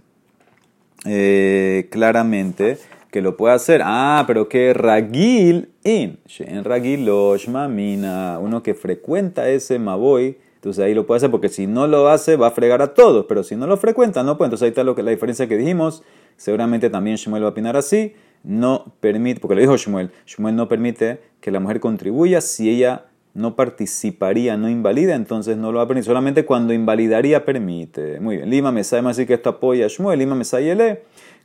eh, 1.03 1.89
claramente 1.91 2.77
que 3.11 3.21
lo 3.21 3.37
puede 3.37 3.53
hacer. 3.53 3.81
Ah, 3.83 4.23
pero 4.25 4.49
que 4.49 4.73
ragil 4.73 5.69
in, 5.83 6.19
en 6.39 6.63
ragil 6.63 7.07
mamina, 7.49 8.39
uno 8.39 8.63
que 8.63 8.73
frecuenta 8.73 9.49
ese 9.49 9.77
maboy, 9.77 10.37
entonces 10.55 10.83
ahí 10.83 10.93
lo 10.93 11.05
puede 11.05 11.17
hacer 11.17 11.31
porque 11.31 11.49
si 11.49 11.67
no 11.67 11.87
lo 11.87 12.07
hace 12.07 12.35
va 12.35 12.47
a 12.47 12.51
fregar 12.51 12.81
a 12.81 12.93
todos, 12.93 13.25
pero 13.27 13.43
si 13.43 13.55
no 13.55 13.67
lo 13.67 13.77
frecuenta 13.77 14.23
no 14.23 14.37
puede. 14.37 14.47
Entonces 14.47 14.63
ahí 14.63 14.69
está 14.69 14.83
lo 14.83 14.95
que, 14.95 15.03
la 15.03 15.11
diferencia 15.11 15.47
que 15.47 15.57
dijimos. 15.57 16.03
Seguramente 16.37 16.89
también 16.89 17.17
Shmuel 17.17 17.43
va 17.43 17.47
a 17.47 17.51
opinar 17.51 17.75
así. 17.75 18.13
No 18.43 18.93
permite, 18.99 19.39
porque 19.39 19.55
lo 19.55 19.61
dijo 19.61 19.77
Shmuel, 19.77 20.11
Shmuel 20.25 20.55
no 20.55 20.67
permite 20.67 21.19
que 21.41 21.51
la 21.51 21.59
mujer 21.59 21.79
contribuya 21.79 22.41
si 22.41 22.69
ella 22.69 23.05
no 23.33 23.55
participaría, 23.55 24.57
no 24.57 24.69
invalida, 24.69 25.15
entonces 25.15 25.57
no 25.57 25.71
lo 25.71 25.77
va 25.77 25.85
a 25.85 25.87
permitir. 25.87 26.07
Solamente 26.07 26.45
cuando 26.45 26.73
invalidaría 26.73 27.43
permite. 27.43 28.19
Muy 28.19 28.37
bien. 28.37 28.49
Lima 28.49 28.71
me 28.71 28.81
así 28.81 29.25
que 29.25 29.33
esto 29.33 29.49
apoya 29.49 29.85
a 29.85 29.89
Shmuel. 29.89 30.19
Lima 30.19 30.35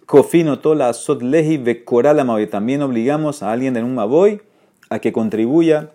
sabe 0.07 0.23
Cofino 0.23 0.59
tola 0.59 0.93
sot 0.93 1.23
leji 1.23 1.59
vekoral 1.59 2.25
maboy. 2.25 2.47
También 2.47 2.83
obligamos 2.83 3.43
a 3.43 3.53
alguien 3.53 3.75
de 3.75 3.83
un 3.83 3.95
maboy 3.95 4.41
a 4.89 4.99
que 4.99 5.13
contribuya 5.13 5.91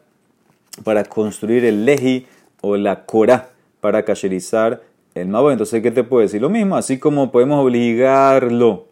para 0.84 1.04
construir 1.04 1.66
el 1.66 1.86
leji 1.86 2.28
o 2.62 2.78
la 2.78 3.06
cora 3.06 3.50
para 3.80 4.04
cacherizar 4.04 4.82
el 5.16 5.28
maboy. 5.28 5.54
Entonces, 5.54 5.82
¿qué 5.82 5.92
te 5.92 6.04
puedo 6.04 6.22
decir? 6.22 6.42
Lo 6.42 6.50
mismo, 6.50 6.76
así 6.76 7.00
como 7.00 7.32
podemos 7.32 7.64
obligarlo 7.64 8.88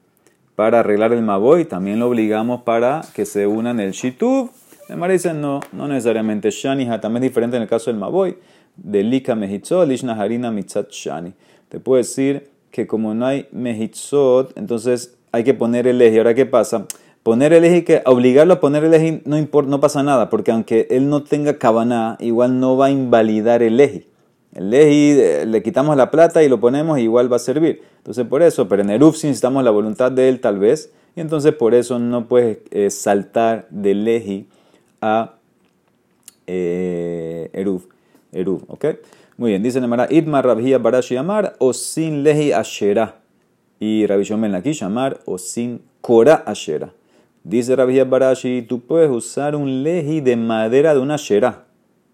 para 0.55 0.79
arreglar 0.81 1.13
el 1.13 1.21
maboy, 1.21 1.65
también 1.65 1.99
lo 1.99 2.07
obligamos 2.07 2.63
para 2.63 3.01
que 3.13 3.25
se 3.25 3.47
unan 3.47 3.79
el 3.79 3.91
shitub 3.91 4.51
Emara 4.89 5.13
dice 5.13 5.35
no, 5.35 5.59
no 5.71 5.87
necesariamente. 5.87 6.49
Shani 6.49 6.85
también 6.99 7.23
es 7.23 7.29
diferente 7.29 7.55
en 7.55 7.61
el 7.61 7.69
caso 7.69 7.91
del 7.91 7.99
Maboy. 7.99 8.37
De 8.75 9.03
Lika 9.03 9.35
Mejitzo, 9.35 9.85
Lishna 9.85 10.19
Harina 10.19 10.51
Mitzat 10.51 10.89
Shani. 10.89 11.31
Te 11.69 11.79
puedo 11.79 11.97
decir 11.97 12.49
que 12.71 12.87
como 12.87 13.13
no 13.13 13.25
hay 13.25 13.47
mehitzot, 13.51 14.57
entonces 14.57 15.15
hay 15.31 15.43
que 15.43 15.53
poner 15.53 15.87
el 15.87 16.01
eje. 16.01 16.17
Ahora, 16.17 16.33
¿qué 16.33 16.45
pasa? 16.45 16.85
Poner 17.23 17.53
el 17.53 17.65
eje, 17.65 17.83
que 17.83 18.01
obligarlo 18.05 18.55
a 18.55 18.59
poner 18.59 18.83
el 18.83 18.93
eje 18.93 19.21
no, 19.25 19.37
importa, 19.37 19.69
no 19.69 19.79
pasa 19.79 20.03
nada, 20.03 20.29
porque 20.29 20.51
aunque 20.51 20.87
él 20.89 21.09
no 21.09 21.23
tenga 21.23 21.57
cabana, 21.57 22.17
igual 22.19 22.59
no 22.59 22.77
va 22.77 22.87
a 22.87 22.91
invalidar 22.91 23.61
el 23.61 23.79
eje. 23.79 24.07
El 24.55 24.73
eje 24.73 25.45
le 25.45 25.61
quitamos 25.61 25.95
la 25.95 26.09
plata 26.09 26.41
y 26.43 26.49
lo 26.49 26.59
ponemos 26.59 26.97
igual 26.99 27.31
va 27.31 27.35
a 27.35 27.39
servir. 27.39 27.81
Entonces 27.97 28.25
por 28.25 28.41
eso, 28.41 28.67
pero 28.67 28.81
en 28.81 28.89
Eruf 28.89 29.15
necesitamos 29.23 29.63
la 29.63 29.71
voluntad 29.71 30.11
de 30.11 30.29
él 30.29 30.39
tal 30.39 30.59
vez, 30.59 30.91
y 31.15 31.21
entonces 31.21 31.53
por 31.53 31.73
eso 31.73 31.99
no 31.99 32.27
puedes 32.27 32.59
eh, 32.71 32.89
saltar 32.89 33.67
del 33.69 34.07
eje 34.07 34.45
a 35.01 35.35
eh, 36.47 37.49
Eruf. 37.53 37.85
Eruf, 38.31 38.63
¿ok? 38.67 38.85
Muy 39.39 39.51
bien, 39.51 39.63
dice 39.63 39.79
Nemara, 39.79 40.05
Idmar 40.09 40.45
Rabhia 40.45 40.79
Barashi 40.79 41.15
Amar, 41.15 41.55
o 41.59 41.71
sin 41.71 42.23
lehi 42.23 42.51
ashera. 42.51 43.21
Y 43.79 44.05
Shomel 44.05 44.51
Lakish 44.51 44.83
Amar, 44.83 45.21
o 45.23 45.37
sin 45.37 45.81
Kora 46.01 46.43
ashera. 46.45 46.91
Dice 47.45 47.73
Rabhia 47.73 48.03
Barashi, 48.03 48.63
tú 48.63 48.81
puedes 48.81 49.09
usar 49.09 49.55
un 49.55 49.81
leji 49.81 50.19
de 50.19 50.35
madera 50.35 50.93
de 50.93 50.99
una 50.99 51.15
ashera. 51.15 51.63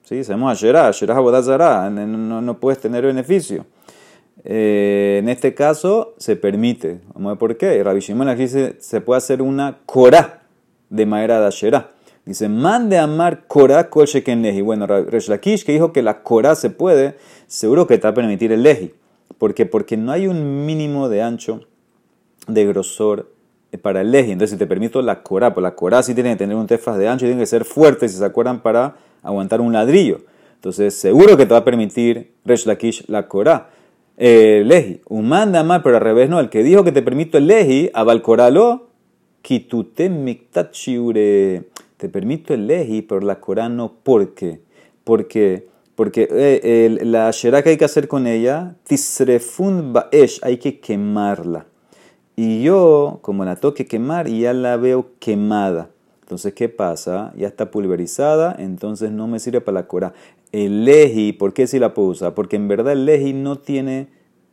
Sí, 0.04 0.24
sabemos 0.24 0.52
ashera, 0.52 0.88
ashera 0.88 1.18
abodazara, 1.18 1.90
no, 1.90 2.42
no 2.44 2.60
puedes 2.60 2.80
tener 2.80 3.04
beneficio. 3.04 3.66
Eh, 4.44 5.18
en 5.20 5.28
este 5.28 5.56
caso 5.56 6.14
se 6.20 6.36
permite. 6.36 7.00
Vamos 7.16 7.30
a 7.30 7.34
ver 7.34 7.40
por 7.40 7.58
qué. 7.58 7.84
Rabbi 7.84 8.02
Shimon 8.02 8.38
dice 8.38 8.76
se 8.78 9.02
puede 9.02 9.18
hacer 9.18 9.42
una 9.42 9.80
Korah 9.88 10.44
de 10.92 11.08
madera 11.08 11.40
de 11.40 11.48
ashera. 11.48 11.95
Dice, 12.26 12.50
mande 12.50 12.98
amar 12.98 13.46
Korah 13.48 13.90
kol 13.90 14.08
sheken 14.08 14.42
leji. 14.42 14.62
Bueno, 14.62 14.88
Resh 14.88 15.30
Lakish 15.30 15.64
que 15.64 15.74
dijo 15.74 15.94
que 15.94 16.02
la 16.02 16.24
Korah 16.24 16.56
se 16.56 16.72
puede, 16.72 17.16
seguro 17.46 17.86
que 17.86 17.98
te 17.98 18.04
va 18.04 18.10
a 18.10 18.14
permitir 18.16 18.52
el 18.52 18.64
leji. 18.64 18.94
¿Por 19.38 19.54
qué? 19.54 19.66
Porque 19.68 19.96
no 19.96 20.12
hay 20.12 20.26
un 20.26 20.66
mínimo 20.66 21.08
de 21.08 21.22
ancho, 21.22 21.62
de 22.48 22.66
grosor 22.66 23.32
eh, 23.72 23.78
para 23.78 24.02
el 24.02 24.12
leji. 24.12 24.32
Entonces, 24.32 24.56
si 24.56 24.58
te 24.58 24.66
permito 24.66 25.04
la 25.04 25.22
Korah, 25.22 25.54
pues 25.54 25.62
la 25.62 25.76
Korah 25.76 26.02
sí 26.02 26.16
tiene 26.16 26.32
que 26.32 26.38
tener 26.38 26.56
un 26.56 26.66
tefas 26.66 26.98
de 26.98 27.08
ancho 27.08 27.26
y 27.26 27.30
tiene 27.30 27.44
que 27.44 27.48
ser 27.48 27.64
fuerte, 27.64 28.10
si 28.10 28.18
se 28.18 28.26
acuerdan, 28.26 28.62
para 28.62 28.96
aguantar 29.22 29.62
un 29.62 29.72
ladrillo. 29.72 30.22
Entonces, 30.56 30.96
seguro 30.96 31.38
que 31.38 31.46
te 31.46 31.54
va 31.54 31.60
a 31.60 31.64
permitir 31.64 32.32
Resh 32.44 32.66
Lakish 32.66 33.06
la 33.08 33.28
Korah. 33.28 33.70
Eh, 34.18 34.64
leji, 34.66 35.02
un 35.10 35.28
manda 35.28 35.60
amar, 35.60 35.84
pero 35.84 35.98
al 35.98 36.02
revés 36.02 36.28
no. 36.28 36.40
El 36.40 36.50
que 36.50 36.64
dijo 36.64 36.84
que 36.84 36.92
te 36.92 37.04
permito 37.04 37.38
el 37.38 37.46
leji, 37.46 37.92
abalcoralo, 37.94 38.88
kitute 39.44 40.10
miktat 40.10 40.74
shiure 40.74 41.66
te 41.98 42.10
permito 42.10 42.54
el 42.54 42.68
leji, 42.68 43.02
pero 43.02 43.22
la 43.22 43.40
Corán 43.40 43.78
no. 43.78 43.94
¿Por 43.94 44.34
qué? 44.34 44.62
Porque, 45.04 45.68
porque 45.96 46.28
eh, 46.32 47.00
la 47.04 47.32
shera 47.32 47.64
que 47.64 47.70
hay 47.70 47.78
que 47.78 47.86
hacer 47.86 48.08
con 48.08 48.28
ella, 48.28 48.76
tisrefun 48.84 49.94
baesh, 49.94 50.40
hay 50.44 50.58
que 50.58 50.80
quemarla. 50.80 51.68
Y 52.36 52.64
yo, 52.64 53.20
como 53.22 53.46
la 53.46 53.56
toque 53.56 53.86
quemar, 53.86 54.28
ya 54.28 54.54
la 54.54 54.76
veo 54.76 55.12
quemada. 55.20 55.90
Entonces, 56.22 56.54
¿qué 56.54 56.70
pasa? 56.70 57.32
Ya 57.38 57.48
está 57.48 57.72
pulverizada, 57.72 58.56
entonces 58.58 59.12
no 59.12 59.28
me 59.28 59.40
sirve 59.40 59.62
para 59.62 59.82
la 59.82 59.88
Corán. 59.88 60.14
El 60.52 60.84
leji, 60.84 61.34
¿por 61.34 61.54
qué 61.54 61.68
si 61.68 61.80
la 61.80 61.94
puedo 61.94 62.10
usar? 62.10 62.34
Porque 62.34 62.56
en 62.56 62.68
verdad 62.68 62.94
el 62.94 63.06
leji 63.06 63.34
no 63.34 63.60
tiene 63.60 64.08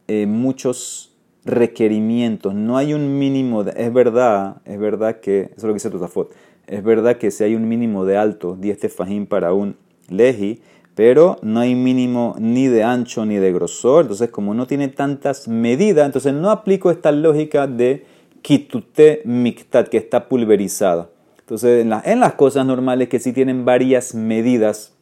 eh, 0.06 0.26
muchos 0.26 1.12
requerimientos, 1.44 2.54
no 2.54 2.76
hay 2.76 2.94
un 2.94 3.18
mínimo, 3.18 3.64
de, 3.64 3.72
es 3.76 3.92
verdad, 3.92 4.62
es 4.64 4.78
verdad 4.78 5.20
que, 5.20 5.42
eso 5.42 5.54
es 5.56 5.62
lo 5.64 5.68
que 5.70 5.74
dice 5.74 5.90
Tosafot, 5.90 6.32
es 6.66 6.82
verdad 6.82 7.16
que 7.16 7.30
si 7.30 7.44
hay 7.44 7.54
un 7.54 7.68
mínimo 7.68 8.04
de 8.04 8.16
alto, 8.16 8.56
10 8.58 8.78
tefajín 8.78 9.26
para 9.26 9.52
un 9.52 9.76
leji, 10.08 10.60
pero 10.94 11.38
no 11.42 11.60
hay 11.60 11.74
mínimo 11.74 12.34
ni 12.38 12.66
de 12.66 12.84
ancho 12.84 13.24
ni 13.24 13.36
de 13.36 13.52
grosor. 13.52 14.02
Entonces, 14.02 14.30
como 14.30 14.54
no 14.54 14.66
tiene 14.66 14.88
tantas 14.88 15.48
medidas, 15.48 16.06
entonces 16.06 16.34
no 16.34 16.50
aplico 16.50 16.90
esta 16.90 17.12
lógica 17.12 17.66
de 17.66 18.04
kitute 18.42 19.22
miktat, 19.24 19.88
que 19.88 19.96
está 19.96 20.28
pulverizada. 20.28 21.08
Entonces, 21.40 21.86
en, 22.04 22.20
las 22.20 22.34
cosas 22.34 22.66
normales 22.66 23.08
que 23.08 23.18
sí 23.18 23.32
tienen 23.32 23.64
varias 23.64 24.14
medidas, 24.14 24.92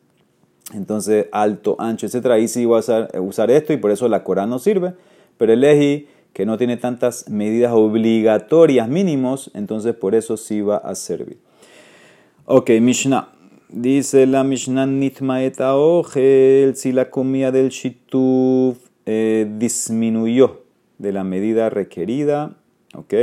entonces 0.73 1.27
alto, 1.33 1.77
ancho, 1.79 2.07
etc., 2.07 2.27
ahí 2.27 2.49
sí 2.49 2.65
voy 2.65 2.81
a 2.87 3.21
usar, 3.21 3.51
esto 3.51 3.73
y 3.73 3.77
por 3.77 3.91
eso 3.91 4.09
la 4.09 4.25
Corán 4.25 4.51
no 4.51 4.59
sirve. 4.59 4.95
Pero 5.37 5.53
el 5.53 5.61
leji 5.61 6.07
que 6.33 6.47
no 6.47 6.57
tiene 6.59 6.77
tantas 6.77 7.29
medidas 7.29 7.73
obligatorias 7.73 8.89
mínimos, 8.89 9.51
entonces 9.55 9.95
por 9.95 10.15
eso 10.15 10.37
sí 10.37 10.61
va 10.61 10.77
a 10.77 10.95
servir. 10.95 11.39
Ok, 12.53 12.71
Mishnah. 12.81 13.29
Dice 13.69 14.27
la 14.27 14.43
Mishnah 14.43 14.85
Nitmaeta 14.85 15.77
Ogel, 15.77 16.75
si 16.75 16.91
la 16.91 17.09
comida 17.09 17.53
del 17.53 17.69
Shituf 17.69 18.77
eh, 19.07 19.49
disminuyó 19.57 20.65
de 20.99 21.13
la 21.13 21.23
medida 21.23 21.71
requerida, 21.71 22.57
ok, 22.97 23.15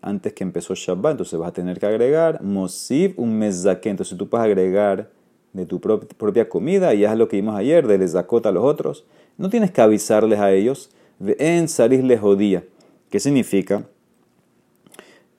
antes 0.00 0.32
que 0.32 0.42
empezó 0.42 0.74
Shabbat, 0.74 1.12
entonces 1.12 1.38
vas 1.38 1.50
a 1.50 1.52
tener 1.52 1.78
que 1.78 1.86
agregar 1.86 2.42
Mosif 2.42 3.16
un 3.20 3.38
Mezake. 3.38 3.88
Entonces 3.88 4.18
tú 4.18 4.28
puedes 4.28 4.46
agregar 4.46 5.10
de 5.52 5.64
tu 5.64 5.80
propia 5.80 6.48
comida, 6.48 6.92
y 6.92 7.04
es 7.04 7.16
lo 7.16 7.28
que 7.28 7.36
vimos 7.36 7.54
ayer, 7.54 7.86
de 7.86 7.98
Lezakot 7.98 8.44
a 8.46 8.50
los 8.50 8.64
otros. 8.64 9.04
No 9.38 9.48
tienes 9.48 9.70
que 9.70 9.80
avisarles 9.80 10.40
a 10.40 10.50
ellos. 10.50 10.90
En 11.20 11.68
Saris 11.68 12.02
les 12.02 12.18
jodía. 12.18 12.64
¿Qué 13.10 13.20
significa? 13.20 13.86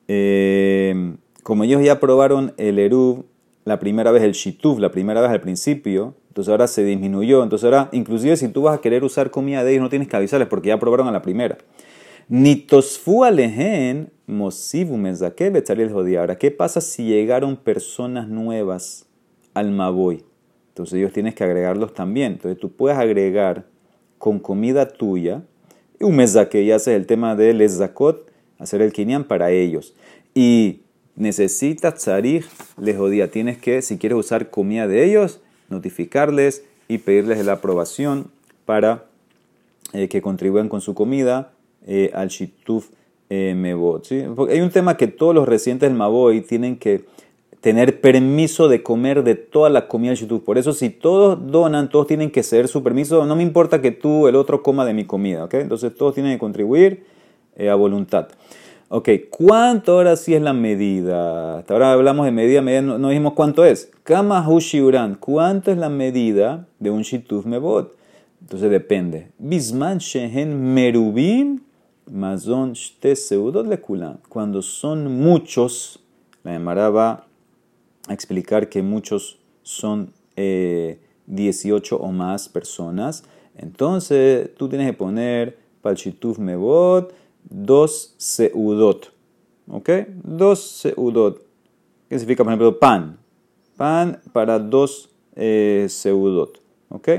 Eh, 0.07 1.17
como 1.43 1.65
ellos 1.65 1.83
ya 1.83 1.99
probaron 1.99 2.53
el 2.55 2.79
Eruv 2.79 3.25
la 3.65 3.79
primera 3.79 4.11
vez 4.11 4.23
el 4.23 4.33
shituf, 4.33 4.79
la 4.79 4.91
primera 4.91 5.21
vez 5.21 5.29
al 5.29 5.41
principio, 5.41 6.15
entonces 6.29 6.51
ahora 6.51 6.67
se 6.67 6.83
disminuyó. 6.83 7.43
Entonces 7.43 7.65
ahora, 7.65 7.89
inclusive 7.91 8.35
si 8.37 8.47
tú 8.49 8.63
vas 8.63 8.77
a 8.77 8.81
querer 8.81 9.03
usar 9.03 9.31
comida 9.31 9.63
de 9.63 9.71
ellos, 9.71 9.83
no 9.83 9.89
tienes 9.89 10.07
que 10.07 10.15
avisarles 10.15 10.47
porque 10.47 10.69
ya 10.69 10.79
probaron 10.79 11.07
a 11.07 11.11
la 11.11 11.21
primera. 11.21 11.57
Ni 12.27 12.55
tosfu 12.55 13.23
alehen 13.23 14.11
mosivu 14.25 14.95
el 14.95 15.91
jodía. 15.91 16.21
Ahora, 16.21 16.37
¿qué 16.37 16.51
pasa 16.51 16.81
si 16.81 17.05
llegaron 17.05 17.57
personas 17.57 18.27
nuevas 18.27 19.05
al 19.53 19.71
maboy? 19.71 20.23
Entonces 20.69 20.95
ellos 20.95 21.13
tienes 21.13 21.35
que 21.35 21.43
agregarlos 21.43 21.93
también. 21.93 22.33
Entonces 22.33 22.59
tú 22.59 22.71
puedes 22.71 22.97
agregar 22.97 23.65
con 24.17 24.39
comida 24.39 24.87
tuya 24.87 25.43
un 26.03 26.15
mezaque, 26.15 26.65
ya 26.65 26.75
haces 26.75 26.95
el 26.95 27.05
tema 27.05 27.35
del 27.35 27.67
zakot, 27.69 28.29
hacer 28.59 28.81
el 28.81 28.91
kinyan 28.91 29.23
para 29.23 29.51
ellos. 29.51 29.93
Y 30.33 30.81
necesitas 31.15 31.95
tzarich 31.95 32.45
les 32.77 32.97
jodía. 32.97 33.31
Tienes 33.31 33.57
que, 33.57 33.81
si 33.81 33.97
quieres 33.97 34.17
usar 34.17 34.49
comida 34.49 34.87
de 34.87 35.05
ellos, 35.05 35.39
notificarles 35.69 36.63
y 36.87 36.99
pedirles 36.99 37.45
la 37.45 37.53
aprobación 37.53 38.27
para 38.65 39.05
eh, 39.93 40.07
que 40.07 40.21
contribuyan 40.21 40.69
con 40.69 40.81
su 40.81 40.93
comida 40.93 41.51
eh, 41.85 42.11
al 42.13 42.29
shituf 42.29 42.89
eh, 43.29 43.53
mebot. 43.55 44.07
hay 44.49 44.61
un 44.61 44.69
tema 44.69 44.97
que 44.97 45.07
todos 45.07 45.33
los 45.33 45.47
residentes 45.47 45.89
del 45.89 45.97
Maboy 45.97 46.41
tienen 46.41 46.77
que 46.77 47.05
tener 47.61 48.01
permiso 48.01 48.67
de 48.67 48.83
comer 48.83 49.23
de 49.23 49.35
toda 49.35 49.69
la 49.69 49.87
comida 49.87 50.11
del 50.11 50.19
shituf. 50.19 50.43
Por 50.43 50.57
eso 50.57 50.73
si 50.73 50.89
todos 50.89 51.51
donan, 51.51 51.89
todos 51.89 52.07
tienen 52.07 52.29
que 52.31 52.43
ceder 52.43 52.67
su 52.67 52.83
permiso. 52.83 53.25
No 53.25 53.35
me 53.35 53.43
importa 53.43 53.81
que 53.81 53.91
tú, 53.91 54.27
el 54.27 54.35
otro, 54.35 54.61
coma 54.61 54.85
de 54.85 54.93
mi 54.93 55.05
comida. 55.05 55.47
Entonces 55.51 55.95
todos 55.95 56.13
tienen 56.13 56.33
que 56.33 56.39
contribuir 56.39 57.05
a 57.69 57.75
voluntad. 57.75 58.27
Ok, 58.95 59.09
¿cuánto 59.31 59.93
ahora 59.93 60.15
sí 60.15 60.35
es 60.35 60.41
la 60.43 60.53
medida? 60.53 61.57
Hasta 61.57 61.73
ahora 61.73 61.93
hablamos 61.93 62.27
de 62.27 62.31
medida, 62.31 62.61
medida 62.61 62.83
no, 62.83 63.09
dijimos 63.09 63.33
cuánto 63.33 63.65
es. 63.65 63.89
Kama 64.03 64.47
Uran, 64.47 65.15
¿cuánto 65.15 65.71
es 65.71 65.79
la 65.79 65.89
medida 65.89 66.67
de 66.77 66.91
un 66.91 67.01
Shituf 67.01 67.47
Mebot? 67.47 67.97
Entonces 68.39 68.69
depende. 68.69 69.31
Bisman 69.39 69.97
Shehen 69.97 70.75
Merubim 70.75 71.61
Mazon 72.05 72.73
Shte 72.73 73.15
Seudot 73.15 73.65
Lekulan. 73.65 74.19
Cuando 74.29 74.61
son 74.61 75.11
muchos, 75.19 75.99
la 76.43 76.53
Emara 76.53 76.91
va 76.91 77.25
a 78.07 78.13
explicar 78.13 78.69
que 78.69 78.83
muchos 78.83 79.39
son 79.63 80.13
18 80.35 81.95
eh, 81.95 81.99
o 81.99 82.11
más 82.11 82.47
personas. 82.47 83.23
Entonces 83.57 84.53
tú 84.55 84.69
tienes 84.69 84.85
que 84.85 84.93
poner 84.93 85.57
Shituf 85.95 86.37
Mebot 86.37 87.22
dos 87.49 88.15
seudot. 88.17 89.11
¿Ok? 89.67 89.89
Dos 90.23 90.59
seudot. 90.59 91.41
¿Qué 92.09 92.19
significa, 92.19 92.43
por 92.43 92.51
ejemplo, 92.51 92.79
pan? 92.79 93.17
Pan 93.77 94.21
para 94.31 94.59
dos 94.59 95.09
eh, 95.35 95.87
seudot. 95.89 96.59
¿Ok? 96.89 97.09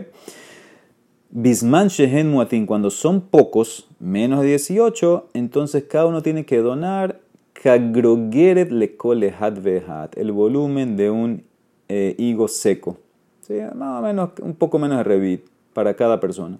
Bisman 1.31 1.89
shehen 1.89 2.31
muatin, 2.31 2.65
cuando 2.65 2.91
son 2.91 3.21
pocos, 3.21 3.89
menos 3.99 4.43
de 4.43 4.49
18, 4.49 5.31
entonces 5.35 5.83
cada 5.83 6.07
uno 6.07 6.23
tiene 6.23 6.47
que 6.47 6.59
donar 6.59 7.19
kagrogeret 7.55 8.71
lekolehat 8.71 9.61
vehat, 9.61 10.17
el 10.17 10.31
volumen 10.31 10.97
de 10.97 11.11
un 11.11 11.43
eh, 11.89 12.15
higo 12.19 12.47
seco. 12.47 12.99
¿Sí? 13.41 13.55
Más 13.75 13.99
o 13.99 14.03
menos, 14.03 14.31
un 14.43 14.55
poco 14.55 14.79
menos 14.79 14.99
de 14.99 15.05
revit 15.05 15.45
para 15.73 15.95
cada 15.95 16.21
persona. 16.21 16.59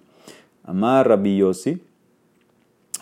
Amar 0.63 1.07
Rabbi 1.07 1.41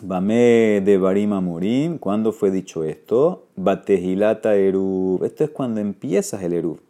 Bame 0.06 0.82
de 0.84 0.98
Barima 0.98 1.40
Murim, 1.40 1.98
¿cuándo 1.98 2.34
fue 2.34 2.52
dicho 2.52 2.84
esto? 2.84 3.46
Batejilata 3.56 4.54
Erub. 4.56 5.24
Esto 5.24 5.46
es 5.46 5.50
cuando 5.50 5.80
empiezas 5.80 6.44
el 6.44 6.52
Erub. 6.52 6.82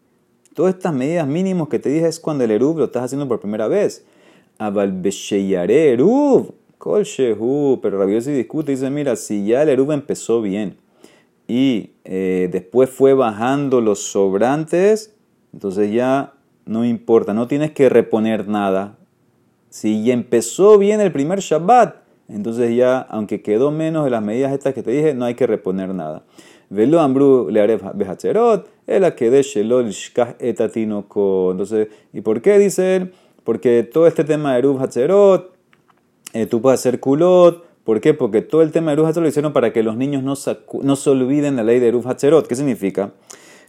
Todas 0.56 0.74
estas 0.74 0.96
medidas 0.96 1.28
mínimos 1.28 1.70
que 1.70 1.78
te 1.78 1.90
dije 1.90 2.08
es 2.08 2.20
cuando 2.20 2.44
el 2.44 2.50
Erub 2.50 2.80
lo 2.80 2.86
estás 2.86 3.04
haciendo 3.04 3.28
por 3.28 3.40
primera 3.40 3.68
vez. 3.68 4.04
Abalbesheyare 4.58 5.94
Erub. 5.94 6.56
Kol 6.80 7.04
Shehu, 7.04 7.80
pero 7.84 8.00
Rabbi 8.00 8.16
Yossi 8.16 8.32
discute 8.32 8.72
y 8.72 8.76
dice, 8.76 8.90
mira, 8.90 9.16
si 9.16 9.46
ya 9.46 9.62
el 9.62 9.70
Eruv 9.70 9.92
empezó 9.92 10.42
bien 10.42 10.76
y 11.48 11.92
eh, 12.04 12.50
después 12.52 12.90
fue 12.90 13.14
bajando 13.14 13.80
los 13.80 14.00
sobrantes, 14.00 15.14
entonces 15.54 15.94
ya 15.94 16.34
no 16.66 16.84
importa, 16.84 17.34
no 17.34 17.48
tienes 17.48 17.72
que 17.72 17.90
reponer 17.90 18.48
nada. 18.48 18.98
Si 19.70 20.04
ya 20.04 20.14
empezó 20.14 20.78
bien 20.78 21.00
el 21.00 21.12
primer 21.12 21.40
Shabbat, 21.40 22.03
entonces 22.28 22.76
ya, 22.76 23.00
aunque 23.00 23.42
quedó 23.42 23.72
menos 23.72 24.06
de 24.06 24.12
las 24.12 24.24
medidas 24.24 24.54
estas 24.54 24.74
que 24.74 24.84
te 24.84 24.92
dije, 24.92 25.14
no 25.14 25.26
hay 25.26 25.36
que 25.36 25.48
reponer 25.48 25.94
nada. 25.94 26.24
Velo 26.70 27.00
ambru 27.02 27.50
le 27.52 27.78
behatzerot, 27.94 28.68
el 28.88 29.04
de 29.04 29.44
shelol 29.44 29.90
shkah 29.90 30.38
etatinoko. 30.40 31.52
Entonces, 31.52 31.90
¿y 32.12 32.22
por 32.22 32.42
qué 32.42 32.58
dice 32.58 32.96
él? 32.96 33.14
Porque 33.44 33.84
todo 33.84 34.08
este 34.08 34.24
tema 34.24 34.54
de 34.54 34.60
Eruv 34.60 34.82
Hatzerot, 34.82 35.54
eh, 36.34 36.46
tú 36.46 36.62
puedes 36.62 36.80
hacer 36.80 37.00
culot. 37.00 37.64
¿Por 37.84 38.00
qué? 38.00 38.14
Porque 38.14 38.42
todo 38.42 38.62
el 38.62 38.72
tema 38.72 38.92
de 38.92 38.94
Eruv 38.94 39.06
Hatzerot 39.08 39.24
lo 39.24 39.30
hicieron 39.30 39.54
para 39.54 39.74
que 39.74 39.84
los 39.84 39.98
niños 39.98 40.24
no, 40.24 40.34
no 40.82 40.96
se 40.96 41.10
olviden 41.10 41.58
la 41.58 41.64
ley 41.64 41.80
de 41.80 41.90
Eruv 41.90 42.08
Hatzerot. 42.08 42.48
¿Qué 42.48 42.56
significa? 42.56 43.12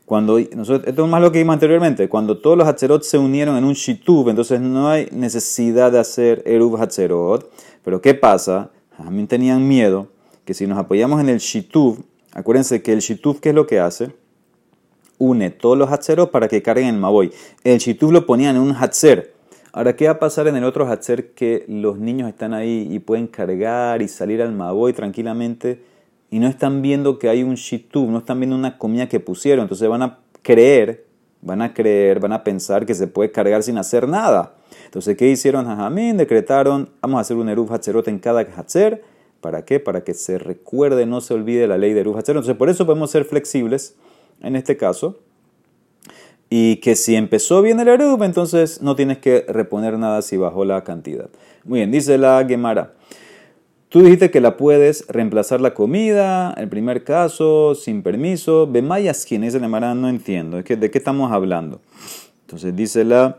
Cuando 0.06 0.36
esto 0.36 0.74
es 0.84 0.98
más 1.08 1.22
lo 1.22 1.32
que 1.32 1.38
vimos 1.38 1.54
anteriormente. 1.54 2.08
Cuando 2.08 2.38
todos 2.38 2.58
los 2.58 2.68
Hatzerot 2.68 3.02
se 3.02 3.16
unieron 3.16 3.56
en 3.56 3.64
un 3.64 3.72
Shitub, 3.72 4.28
entonces 4.28 4.60
no 4.60 4.88
hay 4.88 5.08
necesidad 5.12 5.90
de 5.92 5.98
hacer 5.98 6.42
Eruv 6.44 6.76
Hatzerot. 6.76 7.50
Pero 7.82 8.02
¿qué 8.02 8.14
pasa? 8.14 8.70
Mí 9.10 9.26
tenían 9.26 9.66
miedo 9.66 10.08
que 10.44 10.52
si 10.52 10.66
nos 10.66 10.78
apoyamos 10.78 11.20
en 11.20 11.30
el 11.30 11.38
Shitub, 11.38 12.04
acuérdense 12.32 12.82
que 12.82 12.92
el 12.92 13.00
Shitub, 13.00 13.40
¿qué 13.40 13.48
es 13.50 13.54
lo 13.54 13.66
que 13.66 13.80
hace? 13.80 14.10
Une 15.18 15.50
todos 15.50 15.78
los 15.78 15.90
Hatzerot 15.90 16.30
para 16.30 16.48
que 16.48 16.62
carguen 16.62 16.88
el 16.88 17.00
Maboy. 17.00 17.32
El 17.62 17.78
Shitub 17.78 18.12
lo 18.12 18.26
ponían 18.26 18.56
en 18.56 18.62
un 18.62 18.72
Hatzer. 18.72 19.32
Ahora, 19.72 19.96
¿qué 19.96 20.04
va 20.04 20.12
a 20.12 20.18
pasar 20.18 20.46
en 20.48 20.56
el 20.56 20.64
otro 20.64 20.86
Hatzer 20.86 21.32
que 21.32 21.64
los 21.66 21.98
niños 21.98 22.28
están 22.28 22.52
ahí 22.52 22.88
y 22.90 22.98
pueden 22.98 23.26
cargar 23.26 24.02
y 24.02 24.08
salir 24.08 24.42
al 24.42 24.52
Maboy 24.52 24.92
tranquilamente 24.92 25.93
y 26.34 26.40
no 26.40 26.48
están 26.48 26.82
viendo 26.82 27.20
que 27.20 27.28
hay 27.28 27.44
un 27.44 27.54
Shitub, 27.54 28.10
no 28.10 28.18
están 28.18 28.40
viendo 28.40 28.56
una 28.56 28.76
comida 28.76 29.08
que 29.08 29.20
pusieron? 29.20 29.62
Entonces 29.62 29.88
van 29.88 30.02
a 30.02 30.18
creer, 30.42 31.04
van 31.40 31.62
a 31.62 31.72
creer, 31.72 32.18
van 32.18 32.32
a 32.32 32.42
pensar 32.42 32.86
que 32.86 32.94
se 32.96 33.06
puede 33.06 33.30
cargar 33.30 33.62
sin 33.62 33.78
hacer 33.78 34.08
nada. 34.08 34.56
Entonces, 34.86 35.16
¿qué 35.16 35.28
hicieron? 35.30 35.68
Decretaron, 36.16 36.90
vamos 37.00 37.18
a 37.18 37.20
hacer 37.20 37.36
un 37.36 37.48
Eruv 37.48 37.72
Hatzerote 37.72 38.10
en 38.10 38.18
cada 38.18 38.40
Hatzer. 38.40 39.04
¿Para 39.40 39.64
qué? 39.64 39.78
Para 39.78 40.02
que 40.02 40.12
se 40.12 40.38
recuerde, 40.38 41.06
no 41.06 41.20
se 41.20 41.34
olvide 41.34 41.68
la 41.68 41.78
ley 41.78 41.92
de 41.92 42.00
Eruv 42.00 42.18
Hatzerot. 42.18 42.42
Entonces, 42.42 42.58
por 42.58 42.68
eso 42.68 42.84
podemos 42.84 43.12
ser 43.12 43.26
flexibles 43.26 43.94
en 44.40 44.56
este 44.56 44.76
caso 44.76 45.20
y 46.50 46.78
que 46.78 46.96
si 46.96 47.14
empezó 47.14 47.62
bien 47.62 47.78
el 47.78 47.86
Eruv, 47.86 48.24
entonces 48.24 48.82
no 48.82 48.96
tienes 48.96 49.18
que 49.18 49.44
reponer 49.46 50.00
nada 50.00 50.20
si 50.20 50.36
bajó 50.36 50.64
la 50.64 50.82
cantidad. 50.82 51.28
Muy 51.62 51.78
bien, 51.78 51.92
dice 51.92 52.18
la 52.18 52.44
Gemara. 52.44 52.94
Tú 53.94 54.02
dijiste 54.02 54.32
que 54.32 54.40
la 54.40 54.56
puedes 54.56 55.06
reemplazar 55.06 55.60
la 55.60 55.72
comida, 55.72 56.52
el 56.54 56.68
primer 56.68 57.04
caso, 57.04 57.76
sin 57.76 58.02
permiso. 58.02 58.66
Bemayas, 58.66 59.24
¿quién 59.24 59.44
es 59.44 59.56
Gemara? 59.56 59.94
No 59.94 60.08
entiendo. 60.08 60.60
¿De 60.60 60.90
qué 60.90 60.98
estamos 60.98 61.30
hablando? 61.30 61.80
Entonces 62.40 62.74
dice 62.74 63.04
la 63.04 63.38